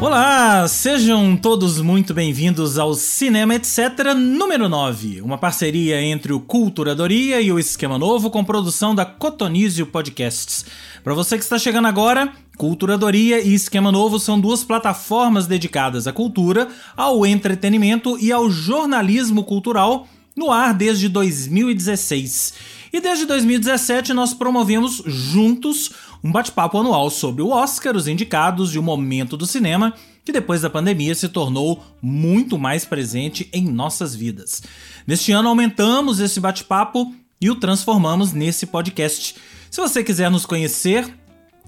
[0.00, 4.14] Olá, sejam todos muito bem-vindos ao Cinema Etc.
[4.16, 9.86] número 9, uma parceria entre o Culturadoria e o Esquema Novo com produção da Cotonizio
[9.86, 10.64] Podcasts.
[11.02, 16.12] Para você que está chegando agora, Culturadoria e Esquema Novo são duas plataformas dedicadas à
[16.12, 20.06] cultura, ao entretenimento e ao jornalismo cultural
[20.36, 22.54] no ar desde 2016.
[22.92, 25.90] E desde 2017 nós promovemos juntos
[26.22, 30.60] um bate-papo anual sobre o Oscar, os indicados e o momento do cinema, que depois
[30.60, 34.62] da pandemia se tornou muito mais presente em nossas vidas.
[35.06, 39.36] Neste ano aumentamos esse bate-papo e o transformamos nesse podcast.
[39.70, 41.08] Se você quiser nos conhecer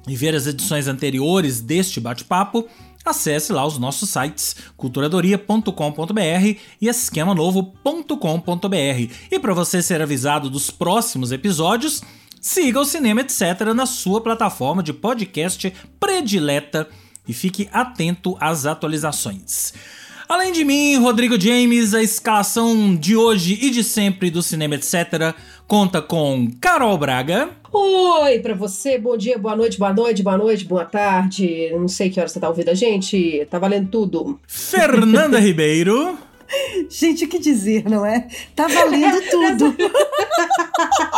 [0.06, 2.66] e ver as edições anteriores deste bate-papo,
[3.04, 9.12] acesse lá os nossos sites culturadoria.com.br e esquemanovo.com.br.
[9.30, 12.02] E para você ser avisado dos próximos episódios,
[12.40, 13.42] Siga o Cinema Etc.
[13.74, 16.88] na sua plataforma de podcast predileta
[17.28, 19.74] e fique atento às atualizações.
[20.26, 25.34] Além de mim, Rodrigo James, a escalação de hoje e de sempre do Cinema Etc.
[25.66, 27.50] conta com Carol Braga.
[27.70, 31.70] Oi, para você, bom dia, boa noite, boa noite, boa noite, boa tarde.
[31.72, 34.40] Não sei que hora você tá ouvindo a gente, tá valendo tudo.
[34.46, 36.16] Fernanda Ribeiro.
[36.88, 38.26] Gente, o que dizer, não é?
[38.56, 39.76] Tá valendo tudo.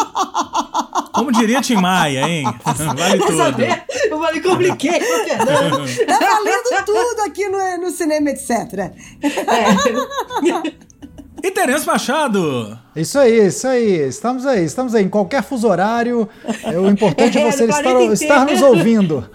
[1.13, 2.45] Como diria Tim Maia, hein?
[2.65, 3.37] Vale tudo.
[3.37, 3.85] Saber?
[4.11, 5.83] Eu falei, compliquei, Fernando.
[6.07, 8.51] Tá valendo tudo aqui no, no cinema, etc.
[8.81, 8.93] É.
[11.43, 12.79] E Terence Machado.
[12.95, 14.09] Isso aí, isso aí.
[14.09, 15.05] Estamos aí, estamos aí.
[15.05, 16.29] Em qualquer fuso horário,
[16.63, 19.29] é, o importante é, é você estar, estar nos ouvindo.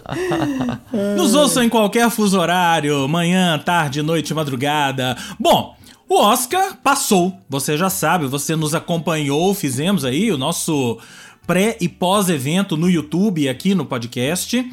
[1.18, 5.18] Nos ouçam em qualquer fuso horário, manhã, tarde, noite, madrugada.
[5.38, 5.76] Bom,
[6.08, 10.98] o Oscar passou, você já sabe, você nos acompanhou, fizemos aí o nosso
[11.48, 14.70] pré e pós-evento no YouTube e aqui no podcast.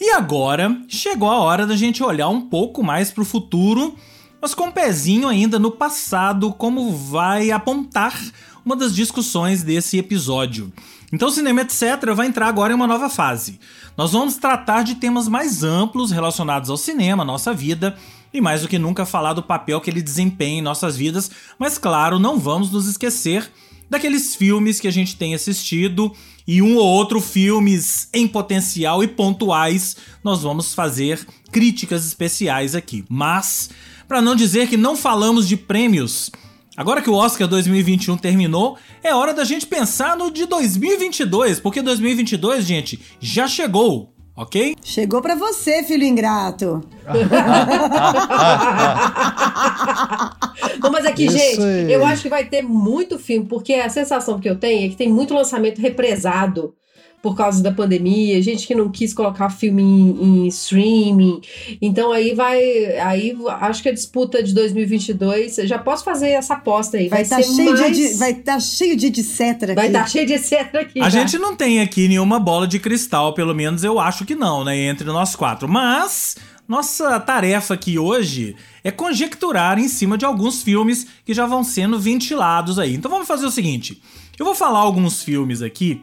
[0.00, 3.96] E agora chegou a hora da gente olhar um pouco mais para o futuro,
[4.40, 8.18] mas com um pezinho ainda no passado, como vai apontar
[8.64, 10.72] uma das discussões desse episódio.
[11.12, 11.82] Então o Cinema Etc.
[12.14, 13.58] vai entrar agora em uma nova fase.
[13.96, 17.96] Nós vamos tratar de temas mais amplos relacionados ao cinema, nossa vida,
[18.32, 21.76] e mais do que nunca falar do papel que ele desempenha em nossas vidas, mas
[21.76, 23.50] claro, não vamos nos esquecer
[23.92, 26.10] daqueles filmes que a gente tem assistido
[26.48, 33.04] e um ou outro filmes em potencial e pontuais, nós vamos fazer críticas especiais aqui.
[33.06, 33.68] Mas,
[34.08, 36.30] para não dizer que não falamos de prêmios,
[36.74, 41.82] agora que o Oscar 2021 terminou, é hora da gente pensar no de 2022, porque
[41.82, 44.76] 2022, gente, já chegou ok?
[44.82, 46.82] Chegou para você, filho ingrato.
[50.82, 51.92] Não, mas aqui, Isso gente, aí.
[51.92, 54.96] eu acho que vai ter muito filme, porque a sensação que eu tenho é que
[54.96, 56.74] tem muito lançamento represado
[57.22, 61.40] por causa da pandemia, gente que não quis colocar filme em, em, streaming.
[61.80, 62.60] Então aí vai,
[62.98, 67.28] aí acho que a disputa de 2022, já posso fazer essa aposta aí, vai, vai
[67.28, 67.96] tá ser cheio mais...
[67.96, 69.74] de vai estar tá cheio de etc aqui.
[69.74, 71.00] Vai estar tá cheio de etc aqui.
[71.00, 71.20] A já.
[71.20, 74.76] gente não tem aqui nenhuma bola de cristal, pelo menos eu acho que não, né,
[74.76, 75.68] entre nós quatro.
[75.68, 81.62] Mas nossa tarefa aqui hoje é conjecturar em cima de alguns filmes que já vão
[81.62, 82.94] sendo ventilados aí.
[82.94, 84.02] Então vamos fazer o seguinte:
[84.36, 86.02] eu vou falar alguns filmes aqui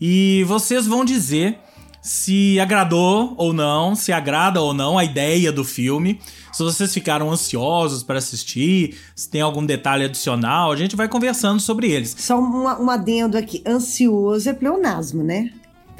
[0.00, 1.58] e vocês vão dizer
[2.02, 6.18] se agradou ou não, se agrada ou não a ideia do filme.
[6.52, 11.60] Se vocês ficaram ansiosos para assistir, se tem algum detalhe adicional, a gente vai conversando
[11.60, 12.14] sobre eles.
[12.18, 15.50] Só um, um adendo aqui: ansioso é pleonasmo, né?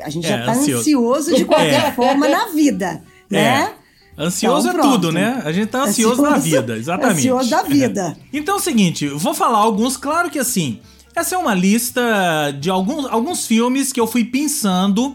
[0.02, 1.92] A gente é, já tá ansioso, ansioso de qualquer é.
[1.92, 3.34] forma na vida, é.
[3.34, 3.72] né?
[4.18, 5.40] Ansioso então, é tudo, né?
[5.44, 7.28] A gente tá ansioso, ansioso na vida, exatamente.
[7.28, 8.16] Ansioso da vida.
[8.32, 10.80] então é o seguinte, vou falar alguns, claro que assim,
[11.14, 15.14] essa é uma lista de alguns, alguns filmes que eu fui pensando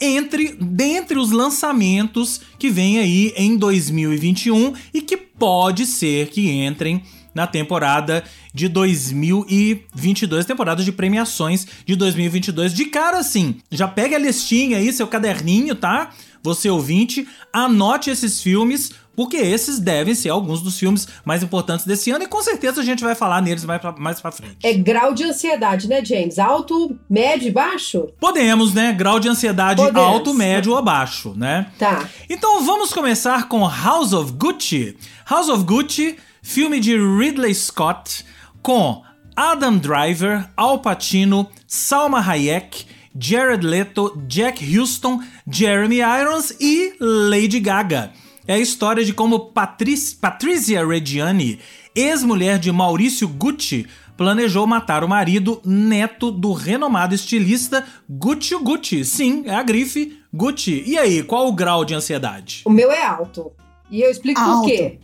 [0.00, 7.02] entre dentre os lançamentos que vem aí em 2021 e que pode ser que entrem
[7.34, 12.74] na temporada de 2022, temporada de premiações de 2022.
[12.74, 16.10] De cara assim, já pega a listinha aí, seu caderninho, tá?
[16.42, 22.10] Você ouvinte, anote esses filmes, porque esses devem ser alguns dos filmes mais importantes desse
[22.10, 24.56] ano e com certeza a gente vai falar neles mais pra, mais pra frente.
[24.62, 26.38] É grau de ansiedade, né, James?
[26.38, 28.08] Alto, médio e baixo?
[28.18, 28.94] Podemos, né?
[28.94, 30.08] Grau de ansiedade Podemos.
[30.08, 31.66] alto, médio ou abaixo, né?
[31.78, 32.08] Tá.
[32.30, 34.96] Então vamos começar com House of Gucci.
[35.28, 38.24] House of Gucci, filme de Ridley Scott
[38.62, 39.02] com
[39.36, 48.12] Adam Driver, Al Pacino, Salma Hayek, Jared Leto, Jack Houston, Jeremy Irons e Lady Gaga.
[48.50, 51.60] É a história de como Patric Patricia Reggiani,
[51.94, 53.86] ex-mulher de Maurício Gucci,
[54.16, 59.04] planejou matar o marido neto do renomado estilista Gucci Gucci.
[59.04, 60.82] Sim, é a grife Gucci.
[60.84, 62.62] E aí, qual o grau de ansiedade?
[62.64, 63.52] O meu é alto.
[63.88, 64.62] E eu explico alto.
[64.62, 64.98] por quê.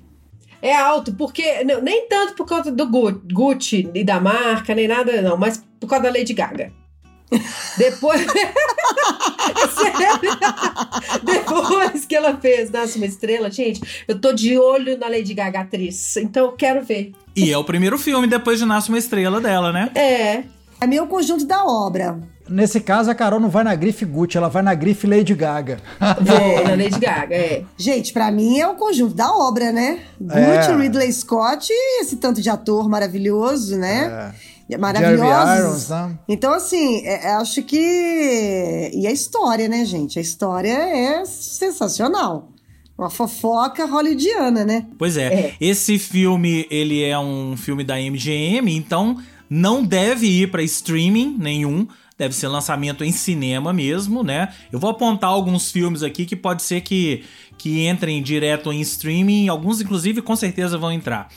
[0.61, 1.63] É alto, porque.
[1.63, 2.85] Não, nem tanto por causa do
[3.33, 6.73] Gucci e da marca, nem nada, não, mas por causa da Lady Gaga.
[7.77, 8.25] Depois.
[11.23, 15.61] Depois que ela fez Nasce uma Estrela, gente, eu tô de olho na Lady Gaga
[15.61, 16.17] atriz.
[16.17, 17.13] Então eu quero ver.
[17.35, 19.91] E é o primeiro filme depois de Nasce uma Estrela dela, né?
[19.95, 20.45] É.
[20.81, 22.19] É meu conjunto da obra.
[22.49, 25.79] Nesse caso, a Carol não vai na grife Gucci, ela vai na grife Lady Gaga.
[26.21, 27.65] Vou na Lady Gaga, é.
[27.77, 30.01] Gente, para mim é o conjunto da obra, né?
[30.21, 30.77] Gucci, é.
[30.77, 34.33] Ridley Scott e esse tanto de ator maravilhoso, né?
[34.43, 34.56] É.
[34.79, 35.59] Maravilhosos.
[35.59, 36.19] Irons, né?
[36.29, 38.91] Então, assim, é, é, acho que.
[38.93, 40.19] E a história, né, gente?
[40.19, 42.51] A história é sensacional.
[42.99, 44.87] Uma fofoca hollywoodiana, né?
[44.99, 45.27] Pois é.
[45.27, 45.55] é.
[45.61, 51.87] Esse filme, ele é um filme da MGM, então não deve ir para streaming nenhum
[52.19, 54.49] deve ser lançamento em cinema mesmo, né?
[54.73, 57.25] Eu vou apontar alguns filmes aqui que pode ser que,
[57.59, 61.29] que entrem direto em streaming, alguns inclusive com certeza vão entrar.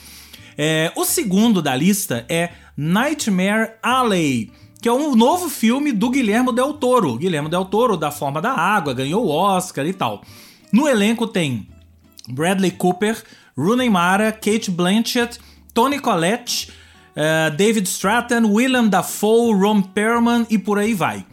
[0.62, 4.52] É, o segundo da lista é Nightmare Alley,
[4.82, 7.16] que é um novo filme do Guilherme Del Toro.
[7.16, 10.22] Guilherme Del Toro, da Forma da Água, ganhou o Oscar e tal.
[10.70, 11.66] No elenco tem
[12.28, 13.24] Bradley Cooper,
[13.56, 15.40] Rooney Mara, Kate Blanchett,
[15.72, 16.70] Tony Collette,
[17.16, 21.24] uh, David Stratton, Willem Dafoe, Ron Perlman e por aí vai.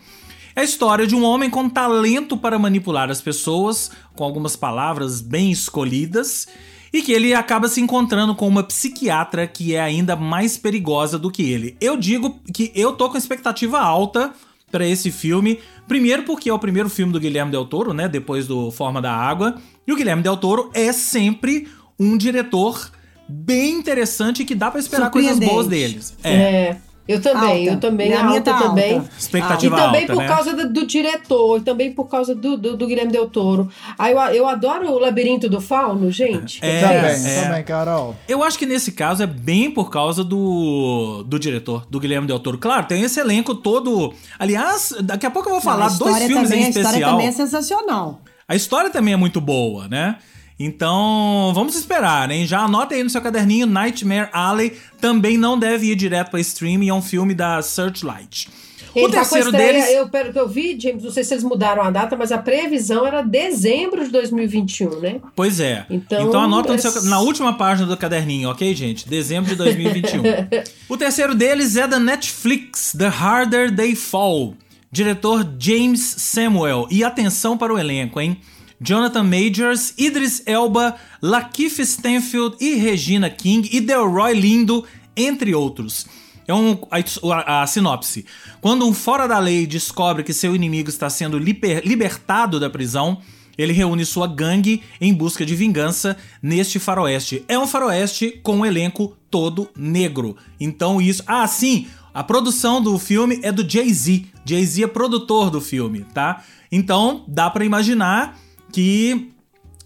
[0.56, 5.19] É a história de um homem com talento para manipular as pessoas, com algumas palavras
[5.19, 6.47] bem escolhidas,
[6.92, 11.31] e que ele acaba se encontrando com uma psiquiatra que é ainda mais perigosa do
[11.31, 11.75] que ele.
[11.80, 14.34] Eu digo que eu tô com expectativa alta
[14.72, 18.48] para esse filme, primeiro porque é o primeiro filme do Guilherme Del Toro, né, depois
[18.48, 19.56] do Forma da Água,
[19.86, 21.68] e o Guilherme Del Toro é sempre
[21.98, 22.92] um diretor
[23.28, 26.16] bem interessante que dá para esperar coisas boas deles.
[26.24, 26.34] É.
[26.34, 26.81] é.
[27.07, 27.71] Eu também, alta.
[27.71, 28.95] eu também, a minha tá também.
[28.95, 29.09] Alta.
[29.18, 30.27] Expectativa E também alta, por né?
[30.27, 33.69] causa do, do, diretor, também por causa do, do, do Guilherme Del Toro.
[33.98, 36.59] Aí eu, eu adoro o Labirinto do Fauno, gente.
[36.62, 37.44] É, também, é.
[37.44, 38.15] também, Carol.
[38.27, 42.39] Eu acho que nesse caso é bem por causa do, do diretor, do Guilherme Del
[42.39, 42.57] Toro.
[42.57, 44.13] Claro, tem esse elenco todo.
[44.38, 46.86] Aliás, daqui a pouco eu vou falar Não, dois filmes também, em especial.
[46.86, 48.21] A história também é sensacional.
[48.48, 50.18] A história também é muito boa, né?
[50.59, 52.45] Então, vamos esperar, hein?
[52.45, 54.74] Já anota aí no seu caderninho Nightmare Alley.
[55.00, 58.50] Também não deve ir direto para streaming, é um filme da Searchlight.
[58.95, 59.89] Ele o tá terceiro estreia, deles.
[59.92, 62.39] Eu, pelo que eu vi, James, não sei se eles mudaram a data, mas a
[62.39, 65.21] previsão era dezembro de 2021, né?
[65.36, 65.86] Pois é.
[65.89, 66.77] Então, então anota é...
[66.80, 69.07] seu, na última página do caderninho, ok, gente?
[69.07, 70.24] Dezembro de 2021.
[70.89, 74.56] o terceiro deles é da Netflix, The Harder They Fall.
[74.92, 76.88] Diretor James Samuel.
[76.89, 78.39] E atenção para o elenco, hein?
[78.79, 84.85] Jonathan Majors, Idris Elba, Lakeith Stanfield e Regina King e Delroy Lindo,
[85.15, 86.06] entre outros.
[86.47, 86.77] É um,
[87.31, 88.25] a, a, sinopse.
[88.62, 93.18] Quando um fora da lei descobre que seu inimigo está sendo liber, libertado da prisão,
[93.57, 97.44] ele reúne sua gangue em busca de vingança neste faroeste.
[97.50, 100.38] É um faroeste com um elenco todo negro.
[100.59, 101.24] Então isso...
[101.25, 101.88] Ah, sim!
[102.13, 104.25] A produção do filme é do Jay-Z.
[104.45, 106.44] Jay-Z é produtor do filme, tá?
[106.71, 108.39] Então dá para imaginar
[108.72, 109.31] que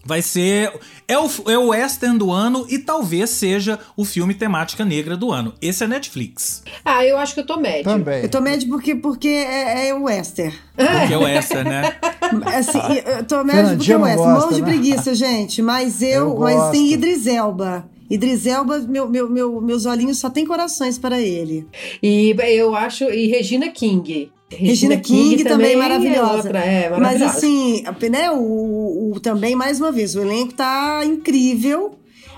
[0.04, 0.72] vai ser.
[1.06, 5.30] É o, é o western do ano e talvez seja o filme temática negra do
[5.30, 5.54] ano.
[5.60, 6.62] Esse é Netflix.
[6.84, 7.84] Ah, eu acho que eu tô médio.
[7.84, 8.22] Também.
[8.22, 10.54] Eu tô médio porque, porque é, é o western.
[10.76, 11.96] Porque é o western, né?
[12.56, 12.78] Assim,
[13.18, 14.32] eu tô médio porque é o western.
[14.32, 14.66] Morro de né?
[14.66, 15.62] preguiça, gente.
[15.62, 16.28] Mas eu.
[16.28, 17.88] eu mas tem Idris Elba.
[18.10, 21.66] Idris Elba, meu, meu, meu, meus olhinhos só tem corações para ele.
[22.02, 23.04] E eu acho.
[23.04, 24.30] E Regina King.
[24.56, 26.32] Regina, King, King, também, é maravilhosa.
[26.32, 27.24] É outra, é, maravilhosa.
[27.24, 31.92] Mas assim, né, o, o, também, mais uma vez, o elenco tá incrível,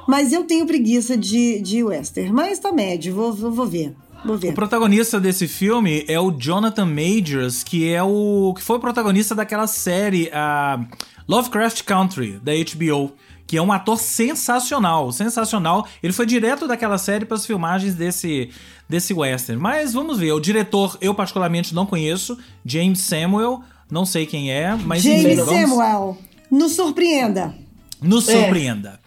[0.06, 2.32] mas eu tenho preguiça de, de western.
[2.32, 3.94] Mas tá médio, vou, vou, vou ver.
[4.26, 9.34] O protagonista desse filme é o Jonathan Majors, que é o que foi o protagonista
[9.34, 10.80] daquela série a
[11.28, 13.12] Lovecraft Country da HBO
[13.46, 15.86] que é um ator sensacional, sensacional.
[16.02, 18.50] Ele foi direto daquela série para as filmagens desse,
[18.88, 19.60] desse western.
[19.60, 24.74] Mas vamos ver, o diretor eu particularmente não conheço, James Samuel, não sei quem é,
[24.74, 25.70] mas James enfim, vamos...
[25.70, 26.18] Samuel,
[26.50, 27.54] nos surpreenda.
[28.00, 28.98] Nos surpreenda.
[29.00, 29.03] É.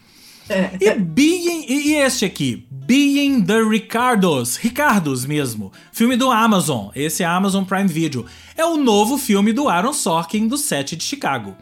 [0.79, 7.25] E Being, e este aqui, Being the Ricardos, Ricardos mesmo, filme do Amazon, esse é
[7.25, 8.25] Amazon Prime Video,
[8.55, 11.55] é o novo filme do Aaron Sorkin do set de Chicago.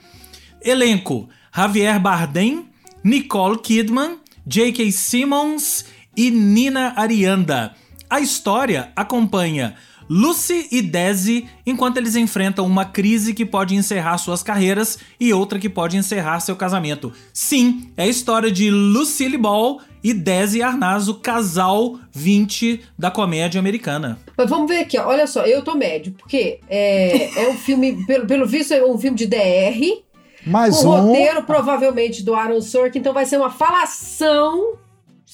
[0.62, 2.70] Elenco: Javier Bardem,
[3.04, 4.92] Nicole Kidman, J.K.
[4.92, 7.74] Simmons e Nina Arianda.
[8.08, 9.76] A história acompanha
[10.10, 15.60] Lucy e Desi enquanto eles enfrentam uma crise que pode encerrar suas carreiras e outra
[15.60, 17.12] que pode encerrar seu casamento.
[17.34, 23.60] Sim, é a história de Lucille Ball e Desi Arnaz, o casal 20 da comédia
[23.60, 24.20] americana.
[24.38, 28.28] Mas vamos ver aqui, olha só, eu tô médio, porque é, é um filme, pelo,
[28.28, 30.04] pelo visto, é um filme de DR
[30.46, 30.92] Mais o um.
[30.92, 34.78] roteiro provavelmente do Aaron Sorkin, então vai ser uma falação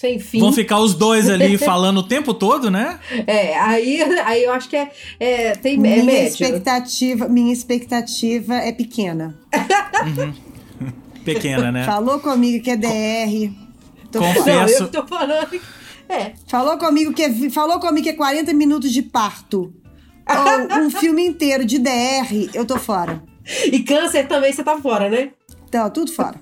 [0.01, 0.39] sem fim.
[0.39, 3.00] Vão ficar os dois ali falando o tempo todo, né?
[3.27, 6.27] É, aí, aí eu acho que é, é tem minha é médio.
[6.27, 9.39] expectativa, minha expectativa é pequena.
[9.53, 10.34] Uhum.
[11.24, 11.86] Pequena, né?
[11.86, 13.53] Falou comigo que é DR.
[14.12, 14.79] Tô Confesso.
[14.79, 15.62] Não, eu tô falando.
[16.10, 16.31] É.
[16.48, 19.72] Falou comigo que é, falou comigo que é 40 minutos de parto.
[20.27, 23.22] Ou um filme inteiro de DR, eu tô fora.
[23.72, 25.29] E câncer também você tá fora, né?
[25.67, 26.41] Então, tudo fora.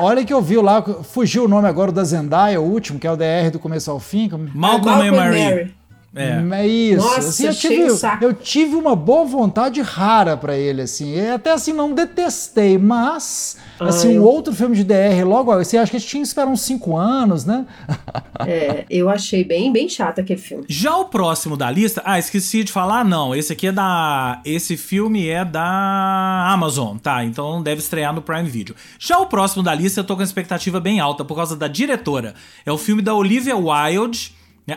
[0.00, 3.10] Olha que eu vi lá, fugiu o nome agora da Zendaya, o último, que é
[3.10, 4.28] o DR do começo ao fim.
[4.28, 5.44] Malcolm, Malcolm Mary.
[5.44, 5.74] Mary.
[6.14, 6.44] É.
[6.60, 7.02] é isso.
[7.02, 7.86] Nossa, assim, eu, tive,
[8.20, 11.14] eu tive uma boa vontade rara para ele, assim.
[11.14, 14.24] E até assim, não detestei, mas assim, Ai, um eu...
[14.24, 16.96] outro filme de DR logo, assim, acho que a gente tinha que esperar uns 5
[16.96, 17.66] anos, né?
[18.46, 20.64] é, eu achei bem, bem chato aquele filme.
[20.68, 24.76] Já o próximo da lista, ah, esqueci de falar, não, esse aqui é da, esse
[24.76, 27.24] filme é da Amazon, tá?
[27.24, 28.76] Então deve estrear no Prime Video.
[29.00, 32.34] Já o próximo da lista eu tô com expectativa bem alta por causa da diretora.
[32.64, 34.32] É o filme da Olivia Wilde,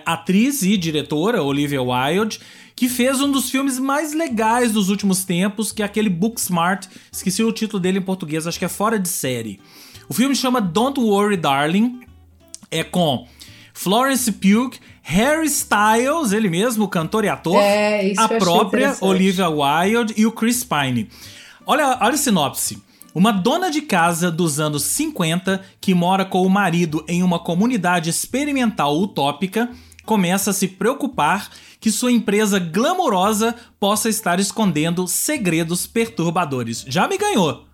[0.06, 2.39] atriz e diretora Olivia Wilde,
[2.75, 6.88] que fez um dos filmes mais legais dos últimos tempos, que é aquele Booksmart.
[7.12, 9.60] Esqueci o título dele em português, acho que é fora de série.
[10.10, 12.01] O filme chama Don't Worry Darling,
[12.70, 13.27] é com
[13.74, 20.25] Florence Pugh, Harry Styles, ele mesmo, cantor e ator, é, a própria Olivia Wilde e
[20.25, 21.10] o Chris Pine.
[21.65, 22.82] Olha, olha a sinopse.
[23.14, 28.10] Uma dona de casa dos anos 50 que mora com o marido em uma comunidade
[28.10, 29.70] experimental utópica
[30.06, 31.50] começa a se preocupar
[31.80, 36.86] que sua empresa glamourosa possa estar escondendo segredos perturbadores.
[36.88, 37.66] Já me ganhou.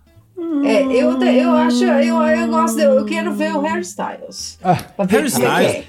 [0.64, 4.58] É, eu, eu acho, eu, eu gosto, eu quero ver o Harry Styles.
[4.62, 4.76] Ah,
[5.08, 5.84] Harry Styles.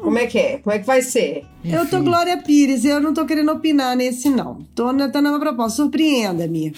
[0.00, 0.58] Como é que é?
[0.58, 1.44] Como é que vai ser?
[1.64, 1.76] Enfim.
[1.76, 4.66] Eu tô Glória Pires, eu não tô querendo opinar nesse, não.
[4.74, 6.74] Tô na, tô na proposta, surpreenda-me.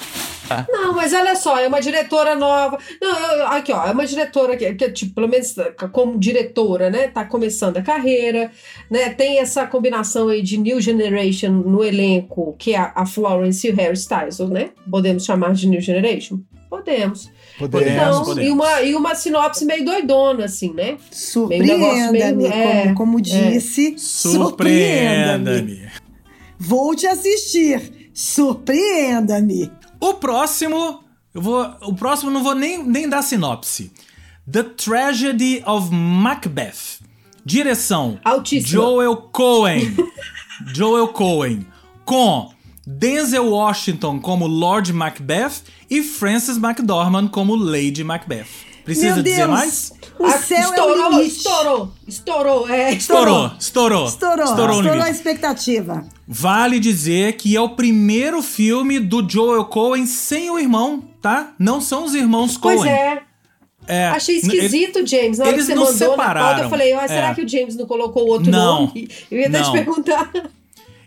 [0.49, 0.65] Ah.
[0.69, 2.79] Não, mas olha só, é uma diretora nova.
[3.01, 5.55] Não, eu, aqui, ó, é uma diretora que, que, tipo, pelo menos
[5.93, 7.09] como diretora, né?
[7.09, 8.51] Tá começando a carreira,
[8.89, 9.11] né?
[9.11, 13.77] Tem essa combinação aí de New Generation no elenco, que é a Florence e o
[13.77, 14.71] Harry Styles, né?
[14.89, 16.39] Podemos chamar de New Generation?
[16.71, 17.31] Podemos.
[17.59, 18.49] Podemos, então, podemos.
[18.49, 20.99] E, uma, e uma sinopse meio doidona, assim, né?
[21.11, 23.95] Surpreenda-me, é, como, como disse.
[23.95, 23.99] É.
[23.99, 25.89] Surpreenda-me.
[26.59, 28.11] Vou te assistir.
[28.13, 29.71] Surpreenda-me.
[30.01, 31.01] O próximo,
[31.35, 33.91] eu vou, o próximo não vou nem, nem dar sinopse.
[34.51, 37.01] The Tragedy of Macbeth.
[37.45, 38.69] Direção: Altíssima.
[38.69, 39.97] Joel Cohen.
[40.75, 41.67] Joel Cohen.
[42.05, 42.51] Com
[42.87, 48.47] Denzel Washington como Lord Macbeth e Frances McDormand como Lady Macbeth.
[48.85, 49.93] Precisa dizer mais?
[50.17, 51.37] O ah, céu estourou, é o limite.
[51.37, 52.95] Estourou, estourou, é.
[52.95, 54.07] Estourou, estourou.
[54.07, 56.07] Estourou, estourou, estourou a expectativa.
[56.29, 61.55] Vale dizer que é o primeiro filme do Joel Cohen sem o irmão, tá?
[61.59, 62.79] Não são os irmãos Cohen.
[62.79, 63.23] Pois é.
[63.89, 65.39] É, Achei esquisito, ele, James.
[65.39, 66.41] Na hora eles que você não mandou separaram.
[66.41, 67.35] na pauta, eu falei, ah, será é.
[67.35, 69.09] que o James não colocou outro não, nome?
[69.31, 70.31] Eu ia até te perguntar.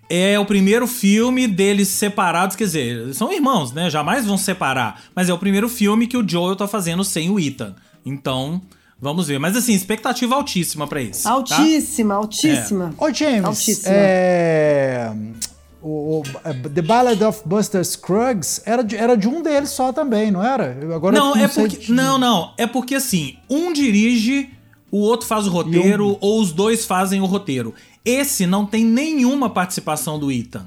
[0.09, 3.89] É o primeiro filme deles separados, quer dizer, são irmãos, né?
[3.89, 5.01] Jamais vão separar.
[5.15, 7.75] Mas é o primeiro filme que o Joel tá fazendo sem o Ethan.
[8.03, 8.59] Então,
[8.99, 9.39] vamos ver.
[9.39, 11.23] Mas assim, expectativa altíssima para isso.
[11.23, 11.31] Tá?
[11.31, 12.19] Altíssima, tá?
[12.19, 12.95] altíssima.
[12.99, 13.03] É.
[13.03, 13.93] Ô, James, altíssima.
[13.95, 15.11] É...
[15.81, 16.23] O, o,
[16.73, 20.77] The Ballad of Buster Scruggs era de, era de um deles só também, não era?
[20.93, 21.91] Agora não, não é porque.
[21.91, 22.53] Não, não.
[22.57, 24.49] É porque assim, um dirige,
[24.91, 26.17] o outro faz o roteiro, um...
[26.19, 27.73] ou os dois fazem o roteiro.
[28.03, 30.65] Esse não tem nenhuma participação do Ethan.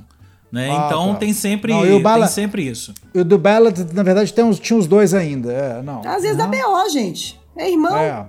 [0.52, 0.69] Né?
[0.71, 1.21] Ah, então tá.
[1.21, 2.93] tem sempre não, tem sempre isso.
[3.14, 5.50] O do Ballad, na verdade, tem uns, tinha os dois ainda.
[5.50, 6.07] É, não.
[6.07, 7.41] Às vezes dá BO, gente.
[7.57, 7.97] É irmão.
[7.97, 8.26] É.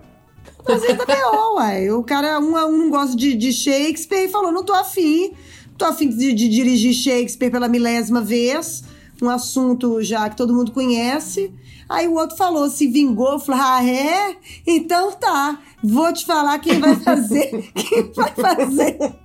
[0.66, 1.92] Às vezes dá BO, uai.
[1.92, 5.34] O cara, um, um não gosta de, de Shakespeare e falou: não tô afim.
[5.78, 8.86] Tô afim de, de dirigir Shakespeare pela milésima vez.
[9.24, 11.54] Um assunto já que todo mundo conhece.
[11.88, 14.36] Aí o outro falou, se vingou, falou: ah, é?
[14.68, 15.62] Então tá.
[15.82, 17.72] Vou te falar quem vai fazer.
[17.74, 19.16] quem vai fazer.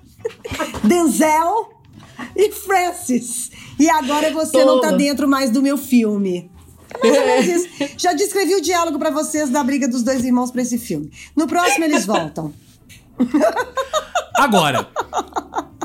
[0.84, 1.70] Denzel
[2.36, 3.50] e Francis.
[3.76, 4.64] E agora você Toma.
[4.66, 6.48] não tá dentro mais do meu filme.
[7.04, 11.12] É Já descrevi o diálogo para vocês da briga dos dois irmãos para esse filme.
[11.36, 12.54] No próximo eles voltam.
[14.34, 14.88] Agora,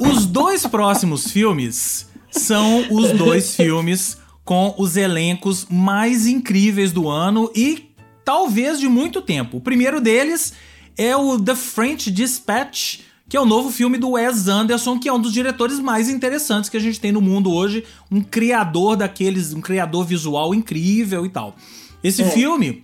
[0.02, 7.50] os dois próximos filmes são os dois filmes com os elencos mais incríveis do ano
[7.56, 7.90] e
[8.26, 9.58] talvez de muito tempo.
[9.58, 10.54] O primeiro deles
[10.98, 13.00] é o The French Dispatch,
[13.30, 16.70] que é o novo filme do Wes Anderson, que é um dos diretores mais interessantes
[16.70, 21.30] que a gente tem no mundo hoje, um criador daqueles, um criador visual incrível e
[21.30, 21.56] tal.
[22.04, 22.30] Esse é.
[22.30, 22.84] filme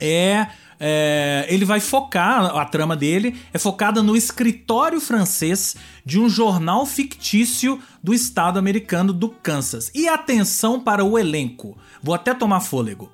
[0.00, 0.48] é
[0.80, 6.86] é, ele vai focar, a trama dele é focada no escritório francês de um jornal
[6.86, 9.90] fictício do estado americano do Kansas.
[9.94, 13.10] E atenção para o elenco, vou até tomar fôlego.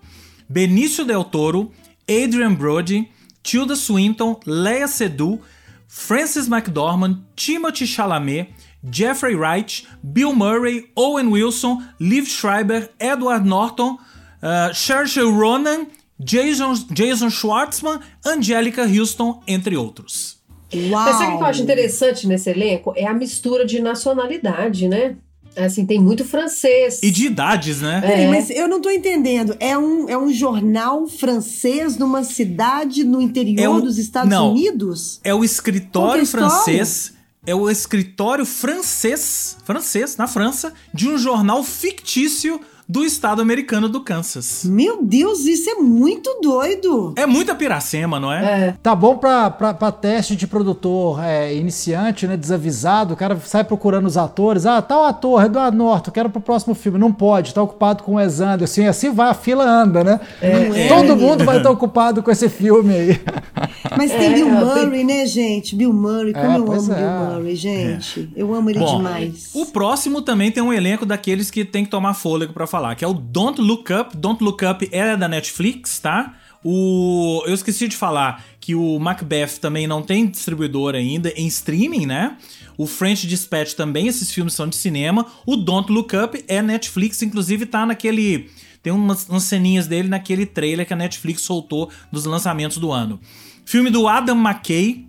[0.48, 1.72] Benício Del Toro,
[2.08, 3.08] Adrian Brody,
[3.42, 5.40] Tilda Swinton, Leia Seydoux,
[5.88, 8.48] Francis McDormand, Timothy Chalamet,
[8.90, 13.98] Jeffrey Wright, Bill Murray, Owen Wilson, Liv Schreiber, Edward Norton,
[14.42, 15.86] uh, Saoirse Ronan,
[16.18, 20.38] Jason, Jason Schwartzman, Angelica Houston, entre outros.
[20.74, 21.04] Uau.
[21.04, 22.92] Mas sabe o que eu acho interessante nesse elenco?
[22.96, 25.16] É a mistura de nacionalidade, né?
[25.56, 27.00] Assim, tem muito francês.
[27.02, 28.02] E de idades, né?
[28.04, 28.28] É.
[28.28, 29.56] Mas eu não tô entendendo.
[29.60, 34.50] É um, é um jornal francês numa cidade no interior é um, dos Estados não,
[34.50, 35.20] Unidos?
[35.22, 37.14] É o escritório francês.
[37.46, 44.00] É o escritório francês, francês, na França, de um jornal fictício do estado americano do
[44.00, 44.64] Kansas.
[44.64, 47.14] Meu Deus, isso é muito doido.
[47.16, 48.44] É muita piracema, não é?
[48.44, 48.74] é.
[48.82, 52.36] Tá bom pra, pra, pra teste de produtor é, iniciante, né?
[52.36, 53.14] Desavisado.
[53.14, 54.66] O cara sai procurando os atores.
[54.66, 56.98] Ah, tal ator, Eduardo Norton, quero pro próximo filme.
[56.98, 58.86] Não pode, tá ocupado com o Wes Anderson.
[58.86, 60.20] Assim vai, a fila anda, né?
[60.40, 61.14] É, Todo é.
[61.14, 63.20] mundo vai estar ocupado com esse filme aí.
[63.96, 65.76] Mas tem é, Bill Murray, né, gente?
[65.76, 68.28] Bill Murray, como eu amo Bill Murray, gente.
[68.34, 69.50] Eu amo ele Bom, demais.
[69.54, 73.04] O próximo também tem um elenco daqueles que tem que tomar fôlego pra falar, que
[73.04, 74.16] é o Don't Look Up.
[74.16, 76.34] Don't Look Up é da Netflix, tá?
[76.64, 82.04] O, eu esqueci de falar que o Macbeth também não tem distribuidor ainda em streaming,
[82.04, 82.36] né?
[82.76, 85.24] O French Dispatch também, esses filmes são de cinema.
[85.46, 88.50] O Don't Look Up é Netflix, inclusive tá naquele.
[88.82, 93.20] Tem umas, umas ceninhas dele naquele trailer que a Netflix soltou dos lançamentos do ano.
[93.64, 95.06] Filme do Adam McKay,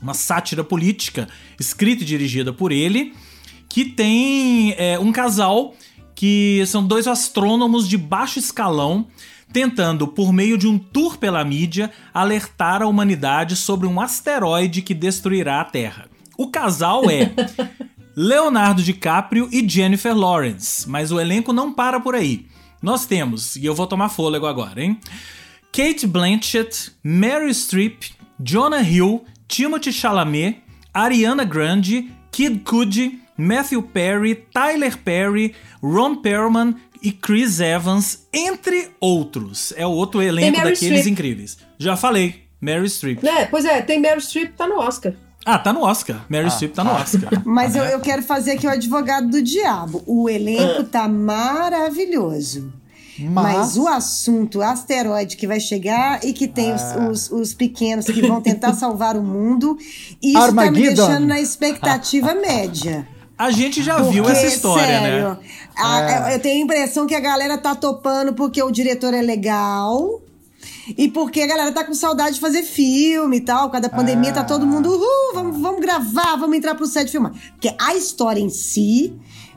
[0.00, 1.28] uma sátira política,
[1.60, 3.12] escrita e dirigida por ele,
[3.68, 5.74] que tem é, um casal
[6.14, 9.06] que são dois astrônomos de baixo escalão
[9.52, 14.92] tentando, por meio de um tour pela mídia, alertar a humanidade sobre um asteroide que
[14.92, 16.08] destruirá a Terra.
[16.36, 17.30] O casal é
[18.16, 22.46] Leonardo DiCaprio e Jennifer Lawrence, mas o elenco não para por aí.
[22.82, 24.98] Nós temos, e eu vou tomar fôlego agora, hein?
[25.72, 34.96] Kate Blanchett, Mary Streep, Jonah Hill, Timothy Chalamet, Ariana Grande, Kid Cudi, Matthew Perry, Tyler
[34.98, 39.72] Perry, Ron Perlman e Chris Evans, entre outros.
[39.76, 41.06] É o outro elenco daqueles Streep.
[41.06, 41.58] incríveis.
[41.78, 43.22] Já falei, Mary Streep.
[43.22, 45.12] É, pois é, tem Mary Streep, tá no Oscar.
[45.44, 46.24] Ah, tá no Oscar.
[46.28, 47.02] Mary ah, Streep tá no ah.
[47.02, 47.30] Oscar.
[47.44, 50.02] Mas eu, eu, quero fazer aqui o advogado do diabo.
[50.06, 50.88] O elenco ah.
[50.90, 52.72] tá maravilhoso.
[53.18, 53.56] Mas...
[53.56, 53.76] Mas...
[53.76, 57.08] o assunto asteroide que vai chegar e que tem os, ah.
[57.10, 59.76] os, os, pequenos que vão tentar salvar o mundo,
[60.22, 60.64] isso Armageddon.
[60.64, 63.06] tá me deixando na expectativa média.
[63.44, 65.10] A gente já porque, viu essa história, né?
[65.10, 65.38] sério, né?
[65.76, 66.34] A, é.
[66.34, 70.22] Eu tenho a impressão que a galera tá topando porque o diretor é legal.
[70.96, 73.70] E porque a galera tá com saudade de fazer filme e tal.
[73.70, 77.32] Cada pandemia tá todo mundo, uhul, vamos, vamos gravar, vamos entrar pro set filmar.
[77.50, 79.12] Porque a história em si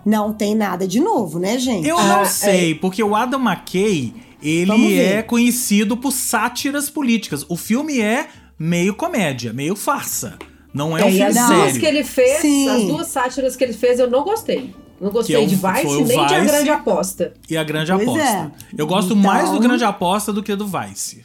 [0.06, 1.88] não tem nada de novo, né, gente?
[1.88, 2.76] Eu não ah, sei, é...
[2.76, 7.45] porque o Adam McKay, ele é conhecido por sátiras políticas.
[7.47, 8.28] O filme é
[8.60, 10.38] meio comédia, meio farsa.
[10.78, 11.52] Não é, é um filme sério.
[11.52, 12.70] As duas que ele fez, Sim.
[12.70, 14.74] as duas sátiras que ele fez, eu não gostei.
[15.02, 17.34] Não gostei é o, de Vice nem Vice de A Grande Aposta.
[17.50, 18.24] E A Grande pois Aposta.
[18.24, 18.52] É.
[18.78, 19.32] Eu gosto então...
[19.32, 21.24] mais do Grande Aposta do que do Vice.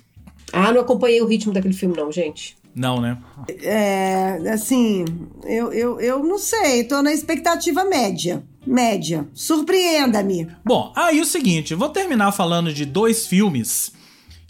[0.52, 2.56] Ah, não acompanhei o ritmo daquele filme, não, gente.
[2.74, 3.18] Não, né?
[3.62, 5.04] É, assim,
[5.44, 8.42] eu, eu, eu não sei, tô na expectativa média.
[8.66, 9.26] Média.
[9.34, 10.48] Surpreenda-me.
[10.64, 13.92] Bom, aí o seguinte, vou terminar falando de dois filmes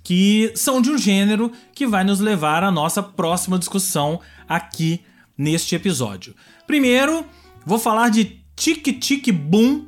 [0.02, 5.00] que são de um gênero que vai nos levar à nossa próxima discussão aqui
[5.36, 6.34] neste episódio.
[6.66, 7.24] Primeiro,
[7.64, 9.86] vou falar de Tic Tic Boom,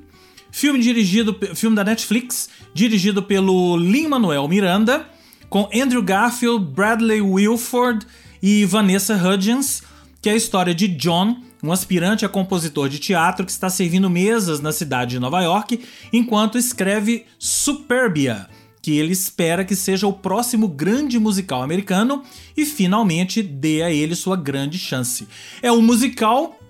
[0.51, 5.07] filme dirigido, filme da Netflix, dirigido pelo Lin-Manuel Miranda,
[5.49, 8.07] com Andrew Garfield, Bradley Wilford
[8.43, 9.83] e Vanessa Hudgens,
[10.21, 14.11] que é a história de John, um aspirante a compositor de teatro que está servindo
[14.11, 15.81] mesas na cidade de Nova York
[16.13, 18.49] enquanto escreve Superbia,
[18.85, 22.23] que ele espera que seja o próximo grande musical americano
[22.55, 25.27] e finalmente dê a ele sua grande chance.
[25.63, 26.61] É um musical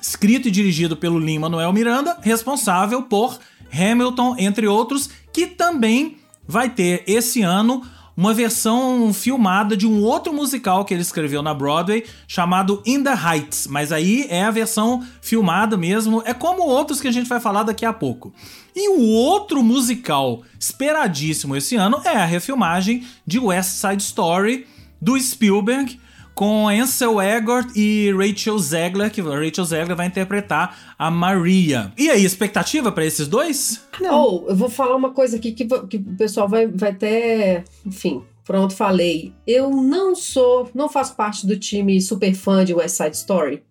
[0.00, 3.38] escrito e dirigido pelo Lin-Manuel Miranda, responsável por
[3.70, 6.16] Hamilton, entre outros, que também
[6.48, 7.86] vai ter esse ano
[8.20, 13.14] uma versão filmada de um outro musical que ele escreveu na Broadway chamado In the
[13.14, 17.40] Heights, mas aí é a versão filmada mesmo, é como outros que a gente vai
[17.40, 18.30] falar daqui a pouco.
[18.76, 24.66] E o outro musical esperadíssimo esse ano é a refilmagem de West Side Story
[25.00, 25.98] do Spielberg,
[26.34, 31.92] com Ansel Elgort e Rachel Zegler, que a Rachel Zegler vai interpretar a Maria.
[31.98, 33.82] E aí, expectativa para esses dois?
[34.00, 37.64] Não, oh, eu vou falar uma coisa aqui que, que o pessoal vai, vai até,
[37.84, 39.32] enfim, Pronto, falei.
[39.46, 43.62] Eu não sou, não faço parte do time super fã de West Side Story.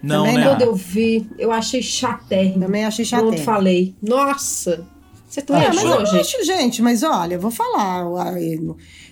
[0.00, 0.48] Não, Também né?
[0.48, 2.60] quando eu vi, eu achei chatérrimo.
[2.60, 3.32] Também achei chatérrimo.
[3.32, 3.92] Pronto, falei.
[4.00, 4.86] Nossa,
[5.26, 6.36] você também é, achou, mas eu gente?
[6.36, 8.06] Acho, gente, mas olha, eu vou falar.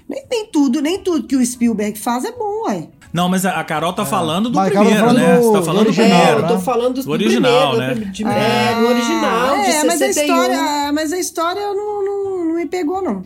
[0.08, 2.88] Nem, nem, tudo, nem tudo que o Spielberg faz é bom, ué.
[3.12, 4.06] Não, mas a Carol tá é.
[4.06, 5.36] falando do mas primeiro, falando né?
[5.36, 8.10] Do, Você tá falando do, original, é, eu tô falando do, do original, primeiro, né?
[8.10, 10.04] De, é, do original, é, de mas 61.
[10.04, 13.22] a história, mas a história não, não, não me pegou, não.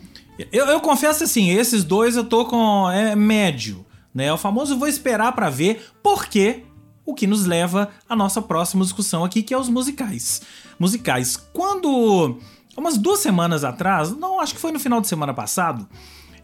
[0.51, 4.31] Eu, eu confesso assim, esses dois eu tô com é, médio, né?
[4.33, 6.63] O famoso vou esperar para ver, porque
[7.05, 10.41] o que nos leva à nossa próxima discussão aqui, que é os musicais.
[10.77, 11.37] Musicais.
[11.53, 12.37] Quando,
[12.75, 15.87] umas duas semanas atrás, não, acho que foi no final de semana passado,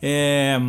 [0.06, 0.60] é,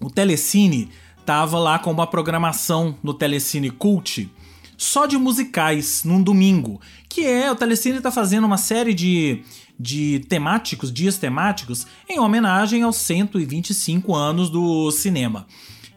[0.00, 0.88] o Telecine
[1.26, 4.30] tava lá com uma programação no Telecine Cult
[4.78, 9.42] só de musicais num domingo, que é o Telecine tá fazendo uma série de
[9.78, 15.46] de temáticos, dias temáticos, em homenagem aos 125 anos do cinema.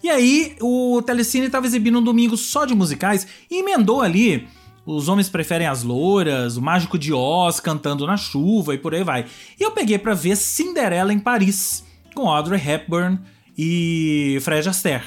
[0.04, 4.48] E aí, o Telecine estava exibindo um domingo só de musicais e emendou ali
[4.86, 9.04] Os Homens Preferem as Louras, O Mágico de Oz cantando na chuva e por aí
[9.04, 9.26] vai.
[9.60, 13.20] E eu peguei para ver Cinderela em Paris, com Audrey Hepburn
[13.58, 15.06] e Fred Astaire.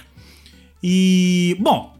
[0.82, 1.96] E, bom,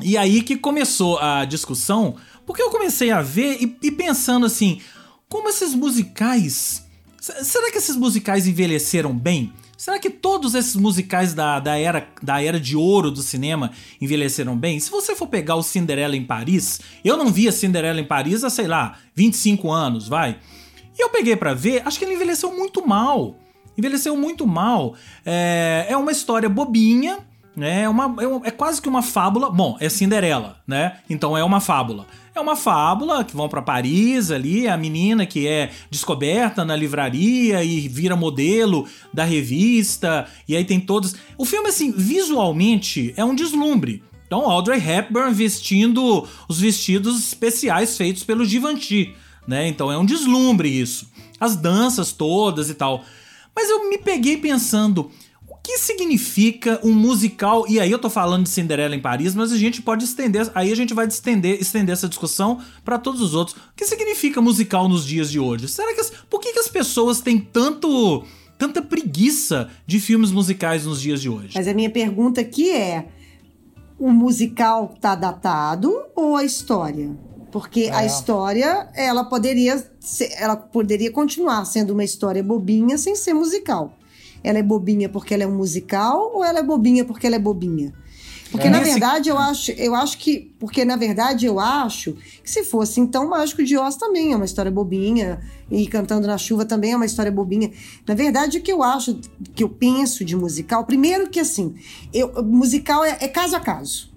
[0.00, 4.80] e aí que começou a discussão, porque eu comecei a ver e, e pensando assim,
[5.28, 6.84] como esses musicais.
[7.20, 9.52] Será que esses musicais envelheceram bem?
[9.76, 13.70] Será que todos esses musicais da, da, era, da era de ouro do cinema
[14.00, 14.80] envelheceram bem?
[14.80, 18.50] Se você for pegar o Cinderela em Paris, eu não via Cinderela em Paris há,
[18.50, 20.38] sei lá, 25 anos, vai.
[20.98, 23.36] E eu peguei para ver, acho que ele envelheceu muito mal.
[23.78, 24.96] Envelheceu muito mal.
[25.24, 27.18] É, é uma história bobinha,
[27.56, 27.82] né?
[27.82, 29.50] É, uma, é, é quase que uma fábula.
[29.50, 30.98] Bom, é Cinderela, né?
[31.08, 32.04] Então é uma fábula.
[32.34, 37.62] É uma fábula que vão para Paris ali, a menina que é descoberta na livraria
[37.62, 41.16] e vira modelo da revista, e aí tem todos.
[41.36, 44.02] O filme, assim, visualmente é um deslumbre.
[44.26, 49.14] Então, Audrey Hepburn vestindo os vestidos especiais feitos pelo Givenchy,
[49.46, 49.66] né?
[49.66, 51.10] Então é um deslumbre isso.
[51.40, 53.04] As danças todas e tal.
[53.58, 55.10] Mas eu me peguei pensando,
[55.68, 57.66] que significa um musical?
[57.68, 60.70] E aí eu tô falando de Cinderela em Paris, mas a gente pode estender, aí
[60.70, 63.54] a gente vai estender, estender essa discussão para todos os outros.
[63.54, 65.66] O que significa musical nos dias de hoje?
[65.66, 68.24] Será que as, por que, que as pessoas têm tanto
[68.56, 71.50] tanta preguiça de filmes musicais nos dias de hoje?
[71.54, 73.08] Mas a minha pergunta aqui é:
[73.98, 77.27] o musical tá datado ou a história?
[77.50, 77.94] Porque é.
[77.94, 83.92] a história, ela poderia ser, ela poderia continuar sendo uma história bobinha sem ser musical
[84.42, 87.38] ela é bobinha porque ela é um musical ou ela é bobinha porque ela é
[87.38, 87.92] bobinha?
[88.50, 92.50] Porque é, na verdade eu acho, eu acho que, porque na verdade eu acho que
[92.50, 95.38] se fosse então Mágico de Oz também é uma história bobinha
[95.70, 97.70] e Cantando na Chuva também é uma história bobinha.
[98.06, 99.20] Na verdade o que eu acho,
[99.54, 101.74] que eu penso de musical, primeiro que assim,
[102.12, 104.07] eu musical é, é caso a caso.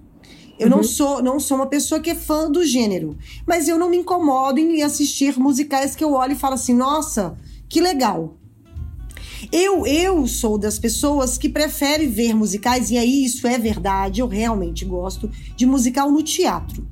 [0.58, 0.76] Eu uhum.
[0.76, 3.96] não sou não sou uma pessoa que é fã do gênero, mas eu não me
[3.96, 7.36] incomodo em assistir musicais que eu olho e falo assim, nossa,
[7.68, 8.36] que legal.
[9.50, 14.28] Eu, eu sou das pessoas que prefere ver musicais, e aí isso é verdade, eu
[14.28, 16.86] realmente gosto de musical no teatro.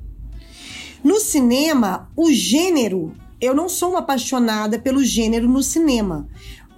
[1.03, 6.27] No cinema, o gênero, eu não sou uma apaixonada pelo gênero no cinema,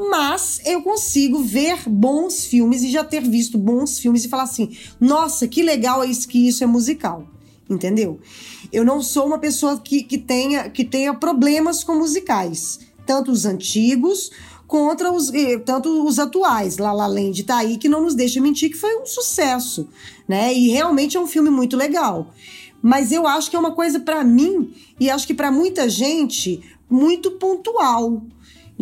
[0.10, 4.76] mas eu consigo ver bons filmes e já ter visto bons filmes e falar assim:
[5.00, 7.28] nossa, que legal é isso que isso é musical.
[7.70, 8.20] Entendeu?
[8.72, 13.46] Eu não sou uma pessoa que, que, tenha, que tenha problemas com musicais, tanto os
[13.46, 14.32] antigos
[14.68, 15.32] contra os
[15.66, 16.78] tanto os atuais.
[16.78, 19.88] La La Land tá aí que não nos deixa mentir que foi um sucesso,
[20.28, 20.54] né?
[20.54, 22.34] E realmente é um filme muito legal.
[22.82, 26.62] Mas eu acho que é uma coisa para mim e acho que para muita gente
[26.89, 28.22] muito pontual